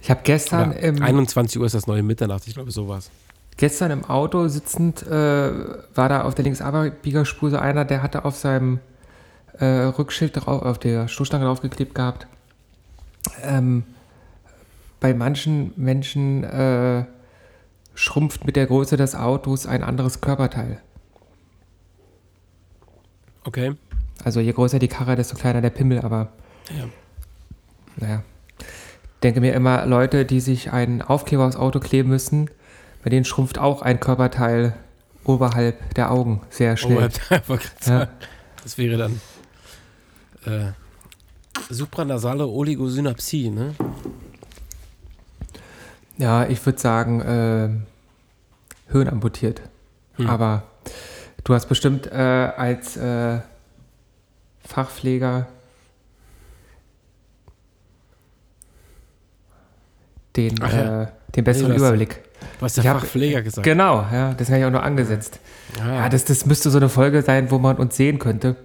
[0.00, 3.10] Ich habe gestern, Oder im, 21 Uhr ist das neue Mitternacht, ich glaube, sowas.
[3.56, 8.36] gestern im Auto sitzend, äh, war da auf der Linksabbiegerspur so einer, der hatte auf
[8.36, 8.80] seinem
[9.58, 12.26] äh, Rückschild drauf, auf der Stoßstange draufgeklebt gehabt.
[13.42, 13.84] Ähm,
[15.04, 17.04] bei manchen Menschen äh,
[17.94, 20.80] schrumpft mit der Größe des Autos ein anderes Körperteil.
[23.44, 23.74] Okay.
[24.24, 26.32] Also je größer die Karre, desto kleiner der Pimmel, aber
[26.74, 26.84] Ja.
[27.96, 28.22] naja.
[29.22, 32.48] Denke mir immer, Leute, die sich einen Aufkleber aufs Auto kleben müssen,
[33.02, 34.72] bei denen schrumpft auch ein Körperteil
[35.24, 36.94] oberhalb der Augen sehr schnell.
[36.96, 38.08] Oberhalb der- gerade Ja.
[38.62, 39.20] Das wäre dann
[40.46, 40.72] äh,
[41.68, 43.74] supranasale Oligosynapsie, ne?
[46.18, 49.60] Ja, ich würde sagen, äh, Hirn amputiert.
[50.16, 50.28] Hm.
[50.30, 50.62] Aber
[51.42, 53.40] du hast bestimmt äh, als äh,
[54.66, 55.46] Fachpfleger
[60.36, 61.02] den, ja.
[61.02, 62.20] äh, den besseren Nee, Überblick.
[62.60, 65.40] Was der Ich hab- Fachpfleger gesagt Genau, ja, das habe ich auch nur angesetzt.
[65.80, 68.56] Ah, Ja, das, das müsste so eine Folge sein, wo man uns sehen könnte.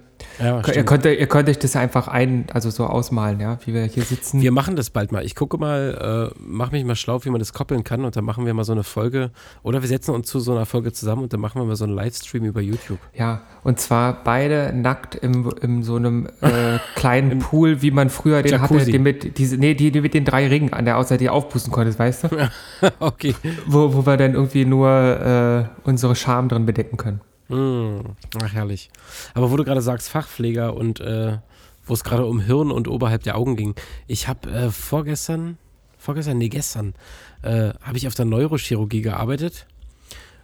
[0.42, 3.84] Ja, Ihr könnt, ihr könnt euch das einfach ein, also so ausmalen, ja, wie wir
[3.84, 4.40] hier sitzen.
[4.40, 5.24] Wir machen das bald mal.
[5.24, 8.24] Ich gucke mal, äh, mach mich mal schlau, wie man das koppeln kann und dann
[8.24, 9.30] machen wir mal so eine Folge.
[9.62, 11.84] Oder wir setzen uns zu so einer Folge zusammen und dann machen wir mal so
[11.84, 12.98] einen Livestream über YouTube.
[13.14, 18.42] Ja, und zwar beide nackt im, in so einem äh, kleinen Pool, wie man früher
[18.42, 18.92] den hatte, Jacuzzi.
[18.92, 21.72] den mit, diese, nee, die, die mit den drei Ringen an der Außer die aufpusten
[21.72, 22.28] konntest, weißt du?
[23.00, 23.34] okay.
[23.66, 27.20] Wo, wo wir dann irgendwie nur äh, unsere Scham drin bedecken können.
[27.50, 28.00] Mm,
[28.42, 28.90] ach, herrlich.
[29.34, 31.38] Aber wo du gerade sagst, Fachpfleger und äh,
[31.84, 33.74] wo es gerade um Hirn und oberhalb der Augen ging.
[34.06, 35.58] Ich habe äh, vorgestern,
[35.98, 36.94] vorgestern, nee, gestern,
[37.42, 39.66] äh, habe ich auf der Neurochirurgie gearbeitet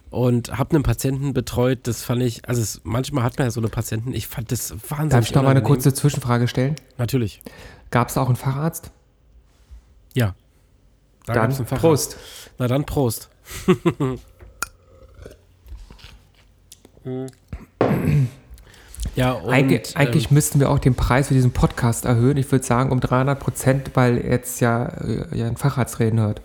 [0.09, 1.79] und habe einen Patienten betreut.
[1.83, 4.71] Das fand ich, also es, manchmal hat man ja so eine Patienten, ich fand das
[4.89, 6.75] wahnsinnig Darf ich noch mal eine kurze Zwischenfrage stellen?
[6.97, 7.41] Natürlich.
[7.89, 8.91] Gab es da auch einen Facharzt?
[10.13, 10.35] Ja.
[11.25, 11.81] Da dann gab's einen Facharzt.
[11.81, 12.17] Prost.
[12.57, 13.29] Na dann Prost.
[19.15, 22.37] ja, und, Eig eigentlich ähm, müssten wir auch den Preis für diesen Podcast erhöhen.
[22.37, 26.41] Ich würde sagen um 300 Prozent, weil jetzt ja, äh, ja ein Facharzt reden hört.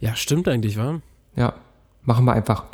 [0.00, 1.00] ja, stimmt eigentlich, wa?
[1.36, 1.54] Ja,
[2.02, 2.64] machen wir einfach.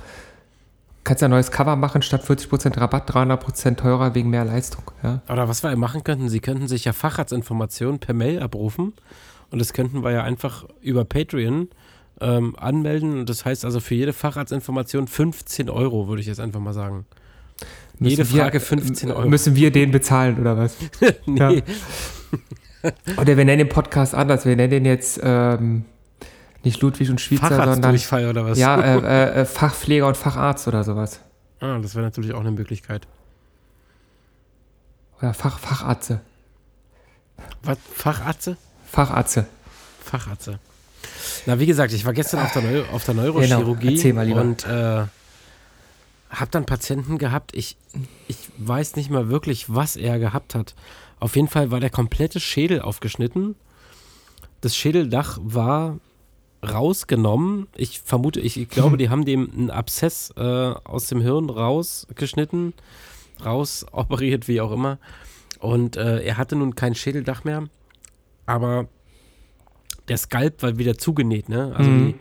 [1.05, 4.91] Kannst ja ein neues Cover machen, statt 40% Rabatt, 300% teurer wegen mehr Leistung.
[5.03, 5.22] Ja?
[5.31, 8.93] Oder was wir machen könnten, Sie könnten sich ja Facharztinformationen per Mail abrufen
[9.51, 11.68] und das könnten wir ja einfach über Patreon
[12.21, 13.21] ähm, anmelden.
[13.21, 17.07] Und das heißt also für jede Facharztinformation 15 Euro, würde ich jetzt einfach mal sagen.
[18.01, 19.29] Jede Müssen wir- Frage 15 Euro.
[19.29, 20.77] Müssen wir den bezahlen oder was?
[21.27, 21.62] nee.
[23.16, 24.45] Oder wir nennen den Podcast anders.
[24.45, 25.85] Wir nennen den jetzt ähm,
[26.62, 27.97] nicht Ludwig und Schweizer, sondern
[28.31, 28.59] oder was?
[28.59, 31.21] ja, äh, äh, äh, Fachpfleger und Facharzt oder sowas.
[31.61, 33.09] Ah, das wäre natürlich auch eine Möglichkeit.
[35.21, 36.21] Oder Fach, Facharze.
[37.64, 37.79] Was?
[37.93, 38.57] Facharze?
[38.87, 39.47] Facharze.
[40.05, 40.59] Facharze.
[41.47, 44.41] Na, wie gesagt, ich war gestern auf der, Neu auf der Neurochirurgie Genau, mal lieber.
[44.41, 45.05] und äh,
[46.31, 47.55] habe dann Patienten gehabt.
[47.55, 47.76] Ich,
[48.26, 50.74] ich weiß nicht mal wirklich, was er gehabt hat.
[51.20, 53.57] Auf jeden Fall war der komplette Schädel aufgeschnitten.
[54.61, 55.99] Das Schädeldach war
[56.62, 57.66] rausgenommen.
[57.76, 62.74] Ich vermute, ich, ich glaube, die haben dem einen Abszess äh, aus dem Hirn rausgeschnitten,
[63.45, 64.99] rausoperiert, wie auch immer.
[65.61, 67.64] Und äh, er hatte nun kein Schädeldach mehr,
[68.47, 68.87] aber
[70.09, 71.75] der Skalp war wieder zugenäht, ne?
[71.77, 72.15] Also Mhm.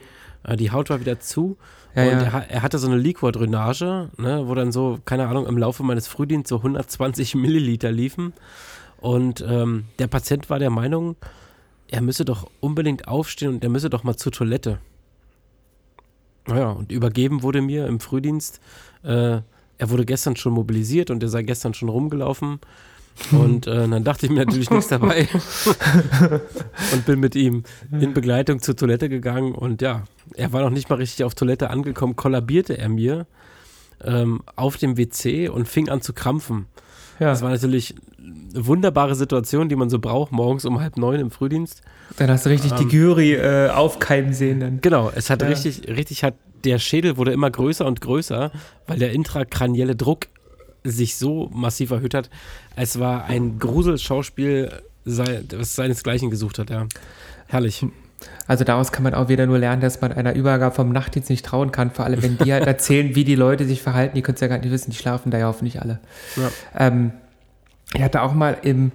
[0.45, 1.57] die, äh, die Haut war wieder zu.
[1.95, 2.39] Ja, und ja.
[2.39, 6.07] Er, er hatte so eine Liquordrainage, ne, wo dann so, keine Ahnung, im Laufe meines
[6.07, 8.33] Frühdienstes so 120 Milliliter liefen.
[8.99, 11.15] Und ähm, der Patient war der Meinung,
[11.87, 14.79] er müsse doch unbedingt aufstehen und er müsse doch mal zur Toilette.
[16.47, 18.59] Naja, und übergeben wurde mir im Frühdienst,
[19.03, 19.41] äh,
[19.79, 22.59] er wurde gestern schon mobilisiert und er sei gestern schon rumgelaufen.
[23.31, 25.27] Und äh, dann dachte ich mir natürlich nichts dabei
[26.93, 27.63] und bin mit ihm
[27.99, 29.53] in Begleitung zur Toilette gegangen.
[29.53, 30.03] Und ja,
[30.35, 33.25] er war noch nicht mal richtig auf Toilette angekommen, kollabierte er mir
[34.03, 36.67] ähm, auf dem WC und fing an zu krampfen.
[37.19, 37.27] Ja.
[37.29, 37.95] Das war natürlich
[38.53, 41.81] eine wunderbare Situation, die man so braucht, morgens um halb neun im Frühdienst.
[42.17, 44.59] Dann hast du richtig die Gyri äh, aufkeimen sehen.
[44.59, 44.81] Dann.
[44.81, 45.47] Genau, es hat Ja.
[45.47, 48.51] richtig, richtig hat, der Schädel wurde immer größer und größer,
[48.85, 50.27] weil der intrakranielle Druck
[50.89, 52.29] sich so massiv erhöht hat.
[52.75, 54.71] Es war ein Gruselschauspiel,
[55.05, 56.87] das seinesgleichen gesucht hat, ja.
[57.47, 57.85] Herrlich.
[58.47, 61.45] Also daraus kann man auch wieder nur lernen, dass man einer Übergabe vom Nachtdienst nicht
[61.45, 61.91] trauen kann.
[61.91, 64.15] Vor allem, wenn die halt erzählen, wie die Leute sich verhalten.
[64.15, 64.91] Die können es ja gar nicht wissen.
[64.91, 65.99] Die schlafen da ja hoffentlich alle.
[66.35, 66.49] Ja.
[66.77, 67.11] Ähm,
[67.93, 68.91] ich hatte auch mal im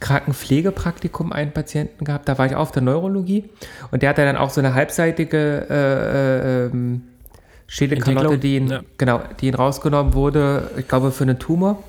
[0.00, 2.28] Krankenpflegepraktikum einen Patienten gehabt.
[2.28, 3.44] Da war ich auf der Neurologie.
[3.90, 7.02] Und der hatte dann auch so eine halbseitige äh, äh, ähm,
[7.66, 8.80] Schädelkalotte, die ihn, ja.
[8.98, 11.82] genau, die ihn rausgenommen wurde, ich glaube, für einen Tumor.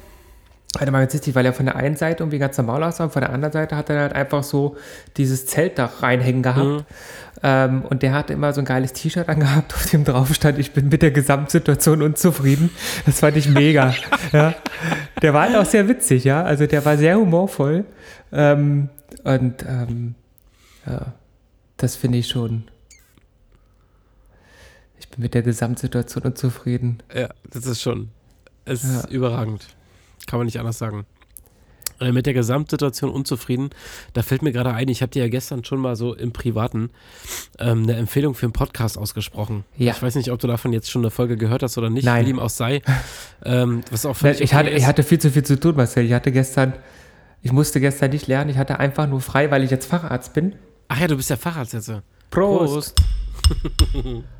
[0.77, 3.21] Hatte ganz witzig, weil er von der einen Seite irgendwie ganz normal aussah und von
[3.21, 4.75] der anderen Seite hat er halt einfach so
[5.15, 6.85] dieses Zeltdach reinhängen gehabt.
[7.41, 10.73] Ähm, und der hatte immer so ein geiles T-Shirt angehabt, auf dem drauf stand, ich
[10.73, 12.69] bin mit der Gesamtsituation unzufrieden.
[13.05, 13.93] Das fand ich mega.
[14.33, 14.55] ja.
[15.21, 16.43] Der war halt auch sehr witzig, ja.
[16.43, 17.85] Also der war sehr humorvoll.
[18.31, 18.89] Ähm,
[19.23, 20.15] und ähm,
[20.85, 21.13] ja,
[21.77, 22.65] das finde ich schon.
[25.17, 27.01] Mit der Gesamtsituation unzufrieden.
[27.13, 28.09] Ja, das ist schon,
[28.65, 28.99] es Ja.
[28.99, 29.65] ist überragend.
[30.27, 31.05] Kann man nicht anders sagen.
[31.99, 33.71] Äh, Mit der Gesamtsituation unzufrieden.
[34.13, 36.91] Da fällt mir gerade ein, ich habe dir ja gestern schon mal so im Privaten
[37.57, 39.63] ähm, eine Empfehlung für einen Podcast ausgesprochen.
[39.77, 39.93] Ja.
[39.93, 42.23] Ich weiß nicht, ob du davon jetzt schon eine Folge gehört hast oder nicht, Nein.
[42.25, 42.81] wie dem auch sei.
[43.43, 44.81] Ähm, was auch völlig Ich okay hatte, ist.
[44.81, 46.03] ich hatte viel zu viel zu tun, Marcel.
[46.05, 46.73] Ich hatte gestern,
[47.43, 50.55] ich musste gestern nicht lernen, ich hatte einfach nur frei, weil ich jetzt Facharzt bin.
[50.89, 51.91] Ach ja, du bist ja Facharzt jetzt.
[52.31, 52.99] Prost.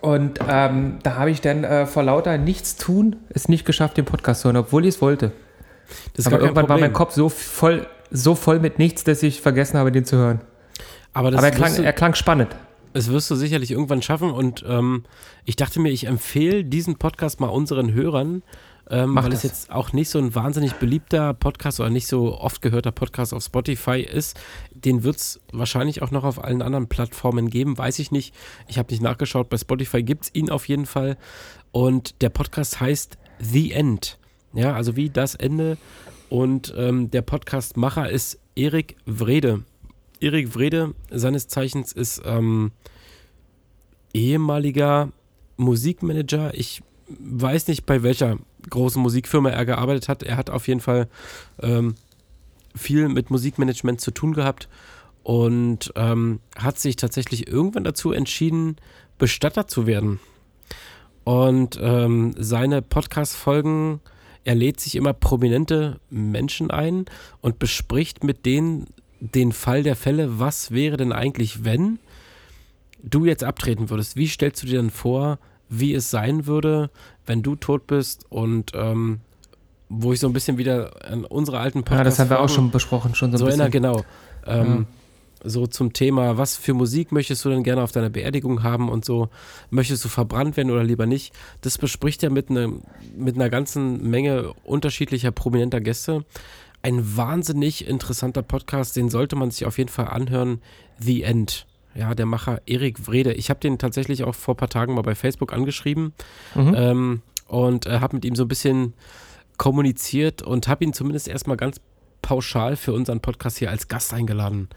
[0.00, 4.42] Und ähm, da habe ich dann äh, vor lauter Nichtstun es nicht geschafft, den Podcast
[4.42, 5.32] zu hören, obwohl ich es wollte.
[6.24, 6.92] Aber irgendwann war mein.
[6.92, 10.40] Kopf so voll, so voll mit nichts, dass ich vergessen habe, den zu hören.
[11.12, 12.54] Aber, Aber er klang, du, er klang spannend.
[12.92, 14.30] das wirst du sicherlich irgendwann schaffen.
[14.30, 15.04] Und ähm,
[15.44, 18.42] ich dachte mir, ich empfehle diesen Podcast mal unseren Hörern,
[18.90, 19.38] ähm, weil das.
[19.38, 23.32] es jetzt auch nicht so ein wahnsinnig beliebter Podcast oder nicht so oft gehörter Podcast
[23.32, 24.38] auf Spotify ist.
[24.74, 28.34] Den wird es wahrscheinlich auch noch auf allen anderen Plattformen geben, weiß ich nicht.
[28.66, 31.16] Ich habe nicht nachgeschaut, bei Spotify gibt es ihn auf jeden Fall.
[31.70, 34.18] Und der Podcast heißt The End.
[34.52, 35.78] Ja, also wie das Ende.
[36.28, 39.62] Und ähm, der Podcastmacher ist Erik Wrede.
[40.20, 42.72] Erik Wrede, seines Zeichens, ist ähm,
[44.12, 45.10] ehemaliger
[45.56, 46.54] Musikmanager.
[46.54, 48.38] Ich weiß nicht, bei welcher
[48.68, 50.22] großen Musikfirma er gearbeitet hat.
[50.22, 51.08] Er hat auf jeden Fall
[51.62, 51.94] ähm,
[52.74, 54.68] viel mit Musikmanagement zu tun gehabt
[55.22, 58.76] und ähm, hat sich tatsächlich irgendwann dazu entschieden,
[59.18, 60.20] Bestatter zu werden.
[61.24, 64.00] Und ähm, seine Podcast-Folgen,
[64.44, 67.04] er lädt sich immer prominente Menschen ein
[67.42, 68.86] und bespricht mit denen
[69.20, 71.98] den Fall der Fälle, was wäre denn eigentlich, wenn
[73.02, 74.16] du jetzt abtreten würdest?
[74.16, 75.38] Wie stellst du dir denn vor,
[75.68, 76.90] wie es sein würde,
[77.30, 79.20] wenn du tot bist und ähm,
[79.88, 82.48] wo ich so ein bisschen wieder an unsere alten Podcasts Ja, das haben wir auch
[82.48, 83.60] schon besprochen, schon so ein so bisschen.
[83.62, 84.02] einer, genau.
[84.46, 84.86] Ähm,
[85.42, 89.06] So zum Thema, was für Musik möchtest du denn gerne auf deiner Beerdigung haben und
[89.06, 89.30] so,
[89.70, 91.32] möchtest du verbrannt werden oder lieber nicht?
[91.62, 92.74] Das bespricht er mit, ne,
[93.16, 96.26] mit einer ganzen Menge unterschiedlicher prominenter Gäste.
[96.82, 100.60] Ein wahnsinnig interessanter Podcast, den sollte man sich auf jeden Fall anhören.
[100.98, 101.66] The End.
[101.94, 103.32] Ja, der Macher Erik Wrede.
[103.32, 106.12] Ich habe den tatsächlich auch vor ein paar Tagen mal bei Facebook angeschrieben
[106.54, 106.74] Mhm.
[106.76, 108.94] ähm, und äh, habe mit ihm so ein bisschen
[109.56, 111.80] kommuniziert und habe ihn zumindest erstmal ganz
[112.22, 114.68] pauschal für unseren Podcast hier als Gast eingeladen.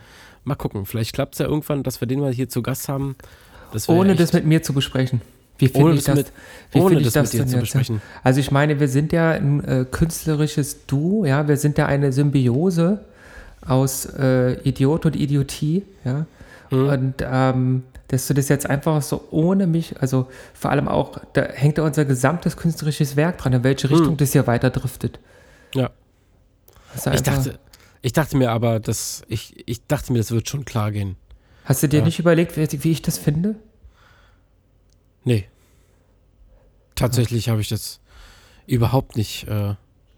[0.44, 3.16] Mal gucken, vielleicht klappt es ja irgendwann, dass wir den mal hier zu Gast haben.
[3.72, 5.22] Das Ohne echt- das mit mir zu besprechen.
[5.60, 6.34] Wie finde Ohne ich das das, mit-
[6.72, 7.62] wie ohne ich das mit dir denn zu jetzt?
[7.62, 8.02] besprechen.
[8.24, 12.12] Also ich meine, wir sind ja ein äh, künstlerisches Duo, ja, wir sind ja eine
[12.12, 13.06] Symbiose
[13.66, 16.26] aus äh, Idiot und Idiotie, ja.
[16.74, 16.90] Mhm.
[16.90, 21.44] Und ähm, dass du das jetzt einfach so ohne mich, also vor allem auch, da
[21.44, 25.20] hängt ja unser gesamtes künstlerisches Werk dran, in welche Richtung das hier weiter driftet.
[25.74, 25.82] Mhm.
[25.82, 25.90] Ja.
[27.04, 27.60] Du, Ich dachte,
[28.02, 31.16] ich dachte mir aber, dass ich, ich dachte mir, das wird schon klar gehen.
[31.66, 32.06] hast du dir ja.
[32.06, 33.56] nicht überlegt, wie, wie ich das finde?
[35.24, 35.48] Nee.
[36.96, 38.00] Tatsächlich habe ich das
[38.68, 39.76] überhaupt nicht äh,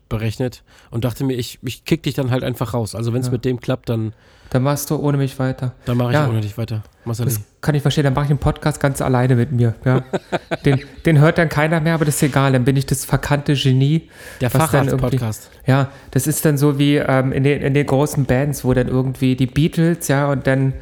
[0.09, 2.95] berechnet und dachte mir, ich, ich kick dich dann halt einfach raus.
[2.95, 3.31] Also wenn es Ja.
[3.33, 4.13] mit dem klappt, dann,
[4.51, 5.73] Dann machst du ohne mich weiter.
[5.85, 6.29] dann mache ich Ja.
[6.29, 6.83] ohne dich weiter.
[7.03, 7.25] Marcel.
[7.25, 9.73] Das kann ich verstehen, dann mache ich einen Podcast ganz alleine mit mir.
[9.83, 10.03] Ja.
[10.65, 13.55] den, den hört dann keiner mehr, aber das ist egal, dann bin ich das verkannte
[13.55, 14.09] Genie.
[14.41, 15.49] Der Facharzt-Podcast.
[15.65, 18.87] Ja, das ist dann so wie ähm, in, den, in den großen Bands, wo dann
[18.87, 20.73] irgendwie die Beatles, ja, und dann,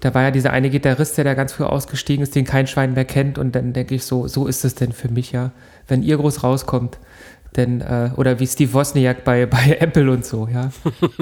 [0.00, 2.94] da war ja dieser eine Gitarrist, der da ganz früh ausgestiegen ist, den kein Schwein
[2.94, 5.50] mehr kennt, und dann denke ich so, so ist es denn für mich, ja.
[5.88, 6.98] Wenn ihr groß rauskommt,
[7.56, 10.70] Denn, äh, oder wie Steve Wozniak bei, bei Apple und so, ja.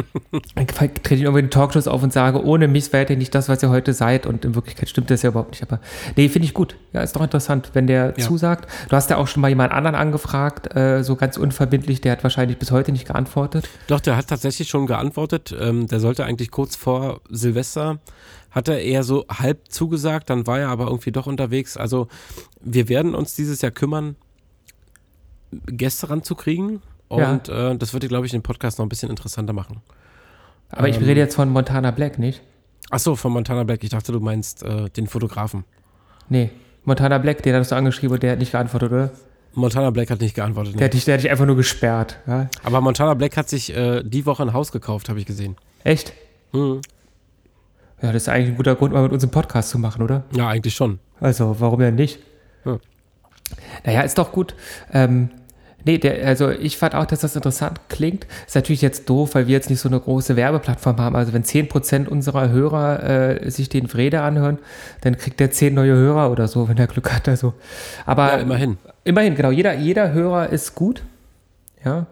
[0.55, 3.49] Dann trete ich irgendwie in Talkshows auf und sage, ohne mich wärt ihr nicht das,
[3.49, 4.27] was ihr heute seid.
[4.27, 5.63] Und in Wirklichkeit stimmt das ja überhaupt nicht.
[5.63, 5.81] Aber
[6.17, 6.77] nee, finde ich gut.
[6.93, 8.25] Ja, ist doch interessant, wenn der Ja.
[8.27, 8.69] zusagt.
[8.89, 12.23] Du hast ja auch schon mal jemand anderen angefragt, äh, so ganz unverbindlich, der hat
[12.23, 13.69] wahrscheinlich bis heute nicht geantwortet.
[13.87, 15.55] Doch, der hat tatsächlich schon geantwortet.
[15.59, 17.99] Ähm, der sollte eigentlich kurz vor Silvester,
[18.51, 21.77] hat er eher so halb zugesagt, dann war er aber irgendwie doch unterwegs.
[21.77, 22.09] Also
[22.61, 24.17] wir werden uns dieses Jahr kümmern,
[25.67, 26.83] Gäste ranzukriegen.
[27.11, 27.33] Ja.
[27.33, 29.81] Und äh, das würde, glaube ich, den Podcast noch ein bisschen interessanter machen.
[30.71, 31.05] Aber ich Ähm.
[31.05, 32.43] rede jetzt von Montana Black, nicht?
[32.91, 33.83] Achso, von Montana Black.
[33.85, 35.65] Ich dachte, du meinst äh, den Fotografen.
[36.29, 36.51] Nee.
[36.85, 39.11] Montana Black, den hattest du angeschrieben und der hat nicht geantwortet, oder?
[39.55, 40.75] Montana Black hat nicht geantwortet.
[40.75, 40.85] Der Nee.
[40.87, 42.19] hat dich, der hat dich einfach nur gesperrt.
[42.27, 42.49] Ja?
[42.63, 45.57] Aber Montana Black hat sich äh, die Woche ein Haus gekauft, habe ich gesehen.
[45.83, 46.13] Echt?
[46.53, 46.81] Hm.
[48.03, 50.25] Ja, das ist eigentlich ein guter Grund, mal mit uns einen Podcast zu machen, oder?
[50.35, 50.99] Ja, eigentlich schon.
[51.21, 52.19] Also, warum denn nicht?
[53.51, 53.57] Ja.
[53.85, 54.55] Naja, ist doch gut.
[54.93, 55.31] Ähm,
[55.85, 58.27] nee, der, also ich fand auch, dass das interessant klingt.
[58.47, 61.17] Ist natürlich jetzt doof, weil wir jetzt nicht so eine große Werbeplattform haben.
[61.17, 63.03] Also wenn 10% unserer Hörer
[63.43, 64.59] äh, sich den Frede anhören,
[65.03, 67.29] dann kriegt der 10 neue Hörer oder so, wenn er Glück hat.
[67.29, 67.55] Also.
[68.05, 68.79] Aber Ja, immerhin.
[69.05, 69.51] Immerhin, genau.
[69.51, 71.03] Jeder, jeder Hörer ist gut.
[71.85, 72.07] Ja.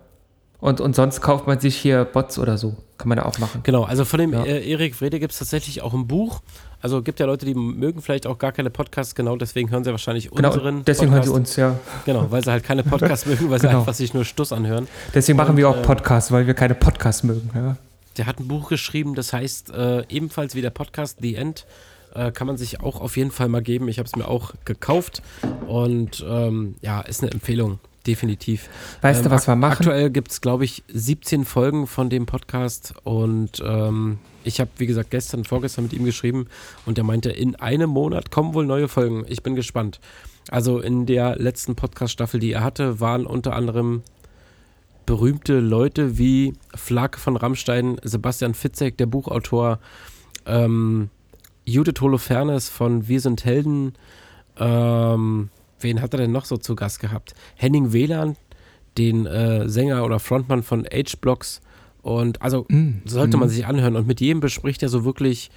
[0.64, 2.74] Und, und sonst kauft man sich hier Bots oder so.
[2.96, 3.60] Kann man ja auch machen.
[3.64, 4.44] Genau, also von dem Ja.
[4.44, 6.40] äh, Erik Wrede gibt es tatsächlich auch ein Buch.
[6.80, 9.90] Also gibt ja Leute, die mögen vielleicht auch gar keine Podcasts, genau deswegen hören sie
[9.90, 11.48] wahrscheinlich Genau, unseren deswegen hören sie Podcast.
[11.50, 11.78] uns, ja.
[12.06, 13.80] Genau, weil sie halt keine Podcasts mögen, weil sie Genau.
[13.80, 14.88] einfach sich nur Stuss anhören.
[15.14, 17.50] Deswegen machen Und, wir auch äh, Podcasts, weil wir keine Podcasts mögen.
[17.54, 17.76] Ja.
[18.16, 21.66] Der hat ein Buch geschrieben, das heißt äh, ebenfalls wie der Podcast The End.
[22.14, 23.86] Äh, kann man sich auch auf jeden Fall mal geben.
[23.88, 25.20] Ich habe es mir auch gekauft
[25.66, 28.68] und ähm, ja, ist eine Empfehlung, definitiv.
[29.00, 29.72] Weißt du, Ähm, was wir machen?
[29.78, 34.86] Aktuell gibt es, glaube ich, 17 Folgen von dem Podcast und ähm, ich habe, wie
[34.86, 36.46] gesagt, gestern, vorgestern mit ihm geschrieben
[36.86, 39.24] und er meinte, in einem Monat kommen wohl neue Folgen.
[39.28, 40.00] Ich bin gespannt.
[40.50, 44.02] Also in der letzten Podcast-Staffel, die er hatte, waren unter anderem
[45.06, 49.78] berühmte Leute wie Flak von Rammstein, Sebastian Fitzek, der Buchautor,
[50.46, 51.10] ähm,
[51.64, 53.94] Judith Holofernes von Wir sind Helden,
[54.58, 55.48] ähm,
[55.80, 57.34] wen hat er denn noch so zu Gast gehabt?
[57.56, 58.36] Henning Wieland,
[58.98, 61.60] den äh, Sänger oder Frontmann von H-Blocks
[62.02, 63.40] und also Mm, sollte mm.
[63.40, 65.50] man sich anhören und mit jedem bespricht er so wirklich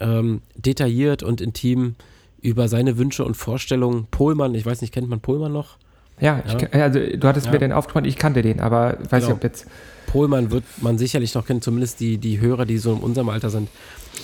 [0.00, 1.94] ähm, detailliert und intim
[2.40, 4.06] über seine Wünsche und Vorstellungen.
[4.10, 5.76] Pohlmann, ich weiß nicht, kennt man Pohlmann noch?
[6.20, 6.58] Ja, ich, Ja.
[6.58, 7.52] ke- also du hattest Ja.
[7.52, 9.16] mir den aufgemacht, ich kannte den, aber weiß Genau.
[9.26, 9.66] nicht, ob jetzt.
[10.06, 13.50] Pohlmann wird man sicherlich noch kennen, zumindest die, die Hörer, die so in unserem Alter
[13.50, 13.68] sind.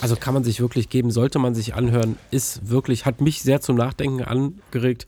[0.01, 3.61] Also kann man sich wirklich geben, sollte man sich anhören, ist wirklich, hat mich sehr
[3.61, 5.05] zum Nachdenken angeregt,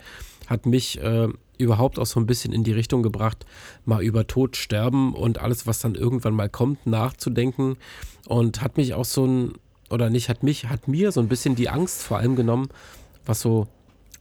[0.47, 1.27] hat mich äh,
[1.57, 3.45] überhaupt auch so ein bisschen in die Richtung gebracht,
[3.85, 7.77] mal über Tod, Sterben und alles, was dann irgendwann mal kommt, nachzudenken
[8.27, 9.53] und hat mich auch so ein,
[9.89, 12.69] oder nicht, hat mich, hat mir so ein bisschen die Angst vor allem genommen,
[13.25, 13.67] was so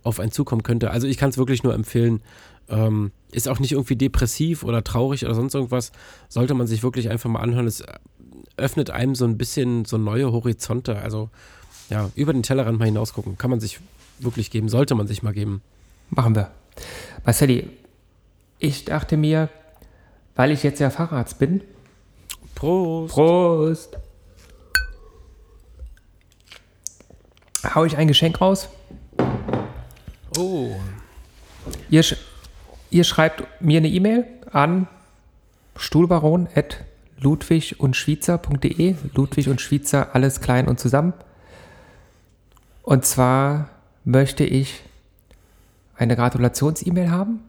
[0.03, 0.91] auf einen zukommen könnte.
[0.91, 2.22] Also ich kann es wirklich nur empfehlen.
[2.68, 5.93] Ähm, ist auch nicht irgendwie depressiv oder traurig oder sonst irgendwas.
[6.29, 7.66] Sollte man sich wirklich einfach mal anhören.
[7.66, 7.85] Es
[8.57, 10.99] öffnet einem so ein bisschen so neue Horizonte.
[10.99, 11.31] Also
[11.91, 13.37] ja, über den Tellerrand mal hinausgucken.
[13.37, 13.81] Kann man sich
[14.18, 14.68] wirklich geben.
[14.68, 15.61] Sollte man sich mal geben.
[16.11, 16.50] Machen wir.
[17.24, 17.70] Marcelli,
[18.59, 19.48] ich dachte mir,
[20.34, 21.62] weil ich jetzt ja Facharzt bin.
[22.54, 23.14] Prost.
[23.14, 23.98] Prost!
[27.74, 28.68] Hau ich ein Geschenk raus.
[30.38, 30.70] Oh.
[31.90, 32.16] Ihr, sch
[32.90, 34.88] ihr schreibt mir eine E-Mail an
[37.78, 38.94] und Schweizer.de.
[39.14, 41.12] Ludwig und Schweizer, alles klein und zusammen.
[42.82, 43.70] Und zwar
[44.04, 44.82] möchte ich
[45.97, 47.40] eine Gratulations-E-Mail haben.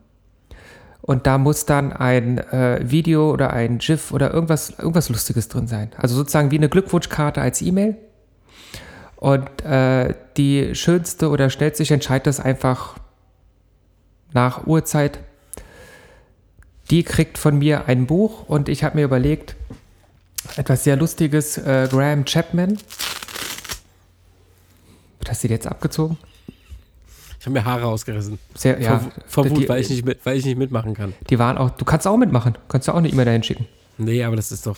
[1.01, 5.67] Und da muss dann ein äh, Video oder ein GIF oder irgendwas, irgendwas Lustiges drin
[5.67, 5.91] sein.
[5.97, 7.95] Also sozusagen wie eine Glückwunschkarte als E-Mail.
[9.15, 12.97] Und äh, die schönste oder schnellste, ich entscheide das einfach
[14.33, 15.19] nach Uhrzeit.
[16.89, 19.55] Die kriegt von mir ein Buch und ich habe mir überlegt,
[20.55, 22.77] etwas sehr Lustiges, äh, Graham Chapman.
[25.19, 26.17] Du die jetzt abgezogen?
[27.47, 28.39] Ich habe mir Haare ausgerissen.
[28.55, 31.13] Sehr, ja, vor, vor Wut, die, weil, ich nicht mit, weil ich nicht mitmachen kann.
[31.29, 32.57] die waren auch, du kannst auch mitmachen.
[32.67, 33.67] Kannst du auch eine E-Mail dahin schicken.
[33.97, 34.75] Nee, aber das ist doch.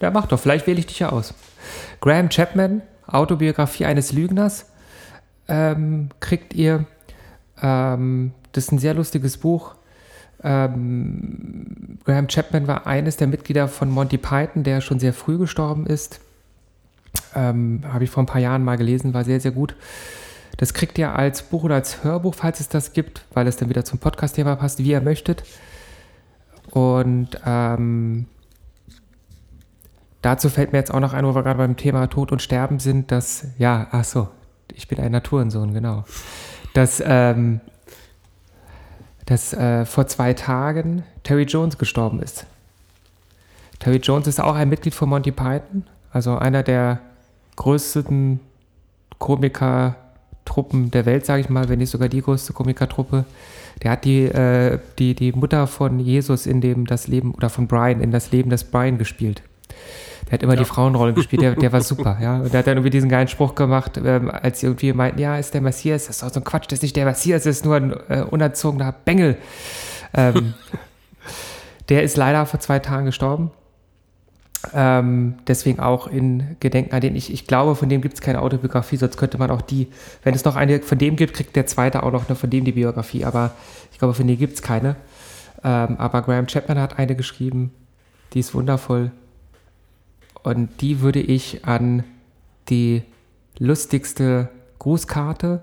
[0.00, 1.34] Ja, mach doch, vielleicht wähle ich dich ja aus.
[2.00, 4.66] Graham Chapman, Autobiografie eines Lügners,
[5.46, 6.84] ähm, kriegt ihr.
[7.62, 9.76] Ähm, das ist ein sehr lustiges Buch.
[10.42, 15.86] Ähm, Graham Chapman war eines der Mitglieder von Monty Python, der schon sehr früh gestorben
[15.86, 16.18] ist.
[17.36, 19.76] Ähm, Habe ich vor ein paar Jahren mal gelesen, war sehr, sehr gut.
[20.56, 23.68] Das kriegt ihr als Buch oder als Hörbuch, falls es das gibt, weil es dann
[23.68, 25.44] wieder zum Podcast-Thema passt, wie ihr möchtet.
[26.70, 28.26] Und ähm,
[30.22, 32.78] dazu fällt mir jetzt auch noch ein, wo wir gerade beim Thema Tod und Sterben
[32.78, 34.28] sind, dass, ja, ach so,
[34.74, 36.04] ich bin ein Naturensohn, genau.
[36.74, 37.60] Dass, ähm,
[39.26, 42.46] dass äh, vor zwei Tagen Terry Jones gestorben ist.
[43.78, 47.00] Terry Jones ist auch ein Mitglied von Monty Python, also einer der
[47.56, 48.40] größten
[50.50, 53.24] Komikertruppen der Welt, sage ich mal, wenn nicht sogar die größte Komikertruppe.
[53.82, 57.66] Der hat die, äh, die, die Mutter von Jesus in dem das Leben, oder von
[57.66, 59.42] Brian, in das Leben des Brian gespielt.
[60.26, 62.38] Der hat immer die Frauenrollen gespielt, der, der war super, ja.
[62.38, 65.38] Und der hat dann irgendwie diesen geilen Spruch gemacht, ähm, als sie irgendwie meinten, ja,
[65.38, 67.56] ist der Messias, das ist doch so ein Quatsch, das ist nicht der Messias, das
[67.56, 69.36] ist nur ein äh, unerzogener Bengel.
[70.14, 70.54] Ähm,
[71.88, 73.50] der ist leider vor zwei Tagen gestorben.
[74.74, 78.42] Ähm, deswegen auch in Gedenken an den, ich, ich glaube, von dem gibt es keine
[78.42, 79.88] Autobiografie, sonst könnte man auch die,
[80.22, 82.64] wenn es noch eine von dem gibt, kriegt der zweite auch noch eine von dem
[82.64, 83.52] die Biografie, aber
[83.90, 84.96] ich glaube, von dem gibt es keine.
[85.64, 87.72] Ähm, aber Graham Chapman hat eine geschrieben,
[88.34, 89.12] die ist wundervoll.
[90.42, 92.04] Und die würde ich an
[92.68, 93.02] die
[93.58, 94.48] lustigste
[94.78, 95.62] Grußkarte,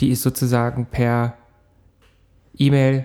[0.00, 1.34] die ist sozusagen per
[2.56, 3.04] E-Mail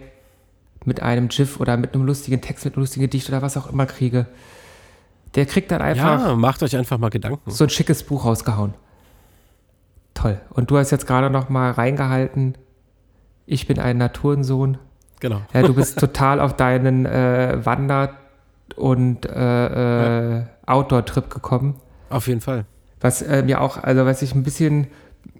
[0.85, 3.71] mit einem GIF oder mit einem lustigen Text, mit einem lustigen Gedicht oder was auch
[3.71, 4.25] immer kriege.
[5.35, 7.49] Der kriegt dann einfach Ja, macht euch einfach mal Gedanken.
[7.49, 8.73] so ein schickes Buch rausgehauen.
[10.13, 10.39] Toll.
[10.49, 12.55] Und du hast jetzt gerade noch mal reingehalten,
[13.45, 14.77] ich bin ein Naturensohn.
[15.19, 15.41] Genau.
[15.53, 18.15] Ja, du bist total auf deinen äh, Wander-
[18.75, 21.75] und äh, äh, Outdoor-Trip gekommen.
[22.09, 22.65] Auf jeden Fall.
[22.99, 24.87] Was äh, mir auch, also was ich ein bisschen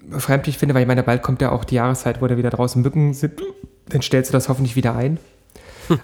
[0.10, 2.82] befremdlich finde, weil ich meine, bald kommt ja auch die Jahreszeit, wo da wieder draußen
[2.82, 3.42] Mücken sind.
[3.89, 5.20] Dann stellst du das hoffentlich wieder ein.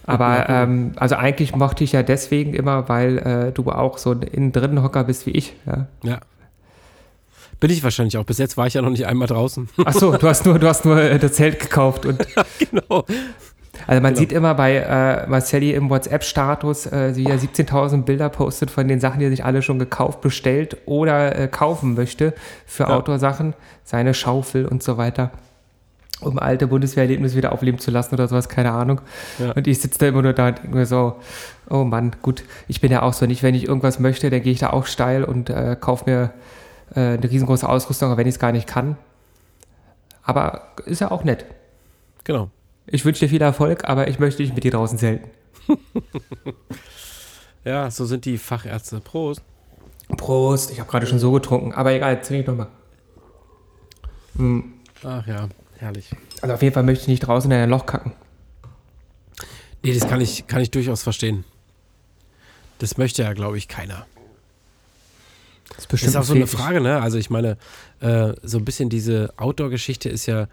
[0.05, 4.21] Aber ähm, also eigentlich mochte ich ja deswegen immer, weil äh, du auch so ein
[4.21, 5.53] innen drinnen Hocker bist wie ich.
[5.65, 5.87] Ja.
[6.03, 6.19] Ja.
[7.59, 8.23] Bin ich wahrscheinlich auch.
[8.23, 9.67] Bis jetzt war ich ja noch nicht einmal draußen.
[9.83, 12.19] Ach so, du hast nur, du hast nur äh, das Zelt gekauft und
[12.59, 13.03] genau.
[13.85, 14.19] Also man Genau.
[14.19, 18.99] sieht immer bei äh, Marcelli im WhatsApp-Status, äh, wie er 17.000 Bilder postet von den
[18.99, 22.33] Sachen, die er sich alle schon gekauft, bestellt oder äh, kaufen möchte
[22.65, 22.89] für Ja.
[22.97, 25.31] Outdoor-Sachen, seine Schaufel und so weiter,
[26.19, 29.01] um alte Bundeswehrerlebnisse wieder aufleben zu lassen oder sowas, keine Ahnung.
[29.39, 29.51] Ja.
[29.51, 31.17] Und ich sitze da immer nur da und denke mir so,
[31.69, 34.53] oh Mann, gut, ich bin ja auch so nicht, wenn ich irgendwas möchte, dann gehe
[34.53, 36.33] ich da auch steil und äh, kaufe mir
[36.95, 38.97] äh, eine riesengroße Ausrüstung, auch wenn ich es gar nicht kann.
[40.23, 41.45] Aber ist ja auch nett.
[42.23, 42.49] Genau.
[42.85, 45.29] Ich wünsche dir viel Erfolg, aber ich möchte dich mit dir draußen selten.
[47.67, 49.01] Ja, so sind die Fachärzte.
[49.01, 49.41] Prost.
[50.15, 52.69] Prost, ich habe gerade schon so getrunken, aber egal, trink ich nochmal.
[55.03, 55.49] Ach ja,
[55.79, 56.09] herrlich.
[56.41, 58.13] Also auf jeden Fall möchte ich nicht draußen in ein Loch kacken.
[59.83, 61.43] Nee, das kann ich, kann ich durchaus verstehen.
[62.79, 64.05] Das möchte ja, glaube ich, keiner.
[65.69, 66.47] Das ist bestimmt ist auch so eine.
[66.47, 67.01] Frage, ne?
[67.01, 67.57] Also ich meine,
[67.99, 70.47] äh, so ein bisschen diese Outdoor-Geschichte ist ja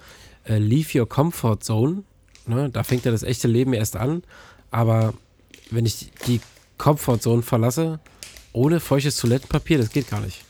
[0.44, 2.04] äh, Leave your comfort zone.
[2.46, 2.70] Ne?
[2.70, 4.22] Da fängt ja das echte Leben erst an.
[4.70, 5.14] Aber
[5.70, 6.40] wenn ich die
[6.78, 8.00] Comfort Zone verlasse,
[8.52, 10.44] ohne feuchtes Toilettenpapier, das geht gar nicht.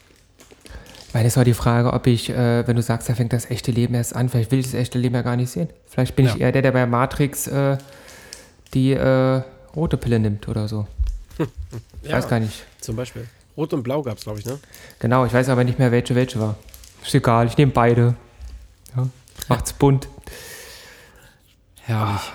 [1.15, 3.71] Weil das war die Frage, ob ich, äh, wenn du sagst, da fängt das echte
[3.71, 5.69] Leben erst an, vielleicht will ich das echte Leben ja gar nicht sehen.
[5.87, 6.39] Vielleicht bin ich Ja.
[6.47, 7.79] eher der, der bei Matrix äh,
[8.75, 9.43] die äh,
[9.77, 10.89] rote Pille nimmt oder so.
[12.03, 12.65] Ich weiß gar nicht.
[12.81, 13.29] Zum Beispiel.
[13.57, 14.59] Rot und Blau gab es, glaube ich, ne?
[14.99, 16.57] Genau, ich weiß aber nicht mehr, welche welche war.
[17.05, 18.17] Ist egal, ich nehme beide.
[18.97, 19.09] Ja.
[19.49, 20.09] Macht's bunt.
[21.83, 22.33] Herrlich.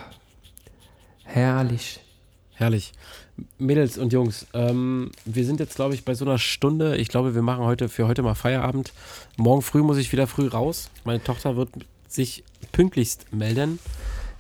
[1.25, 1.99] Herrlich.
[2.53, 2.93] Herrlich.
[3.57, 6.97] Mädels und Jungs, ähm, wir sind jetzt, glaube ich, bei so einer Stunde.
[6.97, 8.93] Ich glaube, wir machen heute für heute mal Feierabend.
[9.37, 10.89] Morgen früh muss ich wieder früh raus.
[11.03, 11.69] Meine Tochter wird
[12.07, 13.79] sich pünktlichst melden.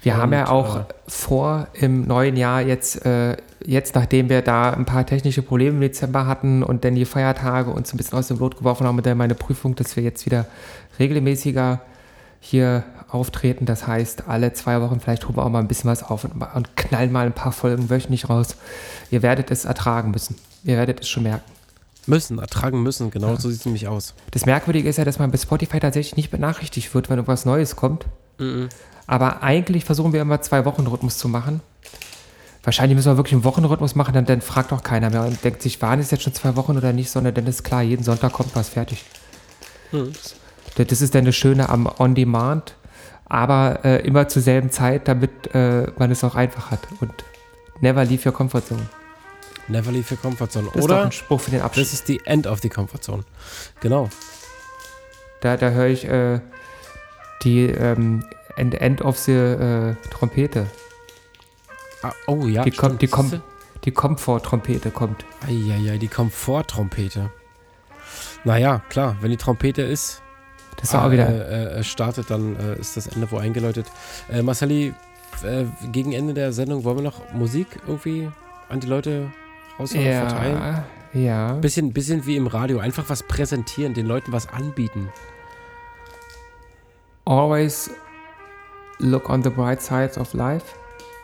[0.01, 3.35] Wir haben ja Und, auch äh, vor, im neuen Jahr jetzt, äh,
[3.65, 7.71] jetzt, nachdem wir da ein paar technische Probleme im Dezember hatten und dann die Feiertage
[7.71, 10.25] uns ein bisschen aus dem Lot geworfen haben und dann meine Prüfung, dass wir jetzt
[10.25, 10.45] wieder
[10.99, 11.81] regelmäßiger
[12.39, 13.65] hier auftreten.
[13.65, 16.33] Das heißt, alle zwei Wochen vielleicht holen wir auch mal ein bisschen was auf und,
[16.41, 18.55] und knallen mal ein paar Folgen wöchentlich raus.
[19.11, 20.35] Ihr werdet es ertragen müssen.
[20.63, 21.43] Ihr werdet es schon merken.
[22.05, 24.15] Müssen, ertragen müssen, genau so sieht es nämlich aus.
[24.31, 27.75] Das Merkwürdige ist ja, dass man bei Spotify tatsächlich nicht benachrichtigt wird, wenn irgendwas Neues
[27.75, 28.05] kommt.
[29.05, 31.61] Aber eigentlich versuchen wir immer zwei Wochen Rhythmus zu machen.
[32.63, 35.61] Wahrscheinlich müssen wir wirklich einen Wochenrhythmus machen, dann, dann fragt auch keiner mehr und denkt
[35.61, 38.33] sich, waren es jetzt schon zwei Wochen oder nicht, sondern dann ist klar, jeden Sonntag
[38.33, 39.05] kommt was fertig.
[39.91, 40.35] Das-
[40.87, 42.75] Das ist dann das Schöne am On-Demand,
[43.29, 46.79] aber äh, immer zur selben Zeit, damit äh, man es auch einfach hat.
[46.99, 47.13] Und
[47.79, 48.89] never leave your comfort zone.
[49.67, 50.65] Never leave your comfort zone.
[50.65, 51.91] Das ist doch Oder ein Spruch für den Abschluss.
[51.91, 53.23] das ist die End of the comfort zone.
[53.79, 54.09] Genau.
[55.41, 56.41] Da, da höre ich äh,
[57.43, 58.25] die ähm,
[58.55, 60.65] End, End of the äh, Trompete.
[62.01, 63.31] Ah, oh ja, die kommt, die stimmt.
[63.31, 63.41] kommt,
[63.85, 65.23] die Komfort-Trompete kommt.
[65.47, 67.29] Eieiei, die Komfort-Trompete.
[68.43, 70.21] Naja, klar, wenn die Trompete ist,
[70.79, 71.27] Das ist auch wieder.
[71.27, 73.85] äh, äh, startet, dann äh, ist das Ende wohl eingeläutet.
[74.31, 74.93] Äh, Marcelli,
[75.43, 78.29] äh, gegen Ende der Sendung wollen wir noch Musik irgendwie
[78.69, 79.31] an die Leute
[79.79, 80.57] raus verteilen?
[80.57, 81.53] ja, ja.
[81.53, 85.09] Bisschen, bisschen wie im Radio, einfach was präsentieren, den Leuten was anbieten.
[87.25, 87.91] Always
[88.99, 90.65] Look on the Bright Sides of Life.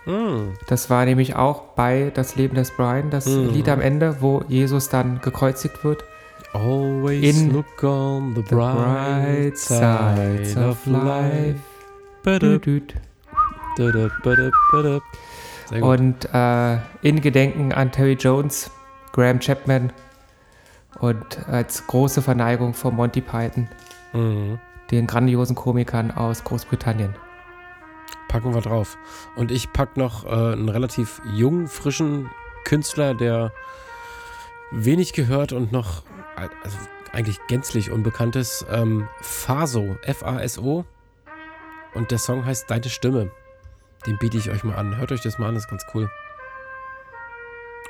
[0.06, 0.54] Hm.
[0.68, 3.50] Das war nämlich auch bei Das Leben des Brian, das Mhm.
[3.50, 6.04] Lied am Ende, wo Jesus dann gekreuzigt wird.
[6.56, 11.60] Always In look on the The bright side of life.
[12.24, 12.62] Badab,
[14.24, 15.02] badab, badab.
[15.82, 18.72] Und äh, in Gedenken an Terry Jones,
[19.12, 19.92] Graham Chapman
[21.00, 23.68] und als große Verneigung vor Monty Python,
[24.14, 24.60] Mhm.
[24.92, 27.16] den grandiosen Komikern aus Großbritannien.
[28.30, 28.98] Packen wir drauf.
[29.36, 32.30] Und ich pack noch äh, einen relativ jungen, frischen
[32.64, 33.52] Künstler, der
[34.72, 36.04] wenig gehört und noch,
[36.36, 36.78] also
[37.12, 38.66] eigentlich gänzlich unbekannt ist.
[38.70, 40.86] Ähm, Faso, F-A-S-O.
[41.94, 43.32] Und der Song heißt Deine Stimme.
[44.06, 44.98] Den biete ich euch mal an.
[44.98, 46.10] Hört euch das mal an, das ist ganz cool.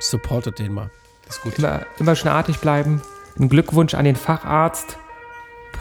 [0.00, 0.90] Supportet den mal.
[1.26, 1.58] Das ist gut.
[1.58, 3.02] Immer, immer schön artig bleiben.
[3.38, 4.96] Ein Glückwunsch an den Facharzt,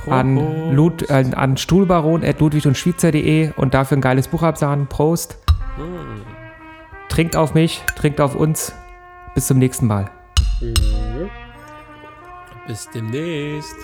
[0.07, 0.73] an.
[0.73, 4.87] Lud, äh, an Stuhlbaron.ludwig und Schweizer.de und dafür ein geiles Buch absahnen.
[4.87, 5.37] Prost.
[5.77, 6.21] Hm.
[7.09, 8.73] Trinkt auf mich, trinkt auf uns.
[9.35, 10.09] Bis zum nächsten Mal.
[12.67, 13.75] Bis demnächst.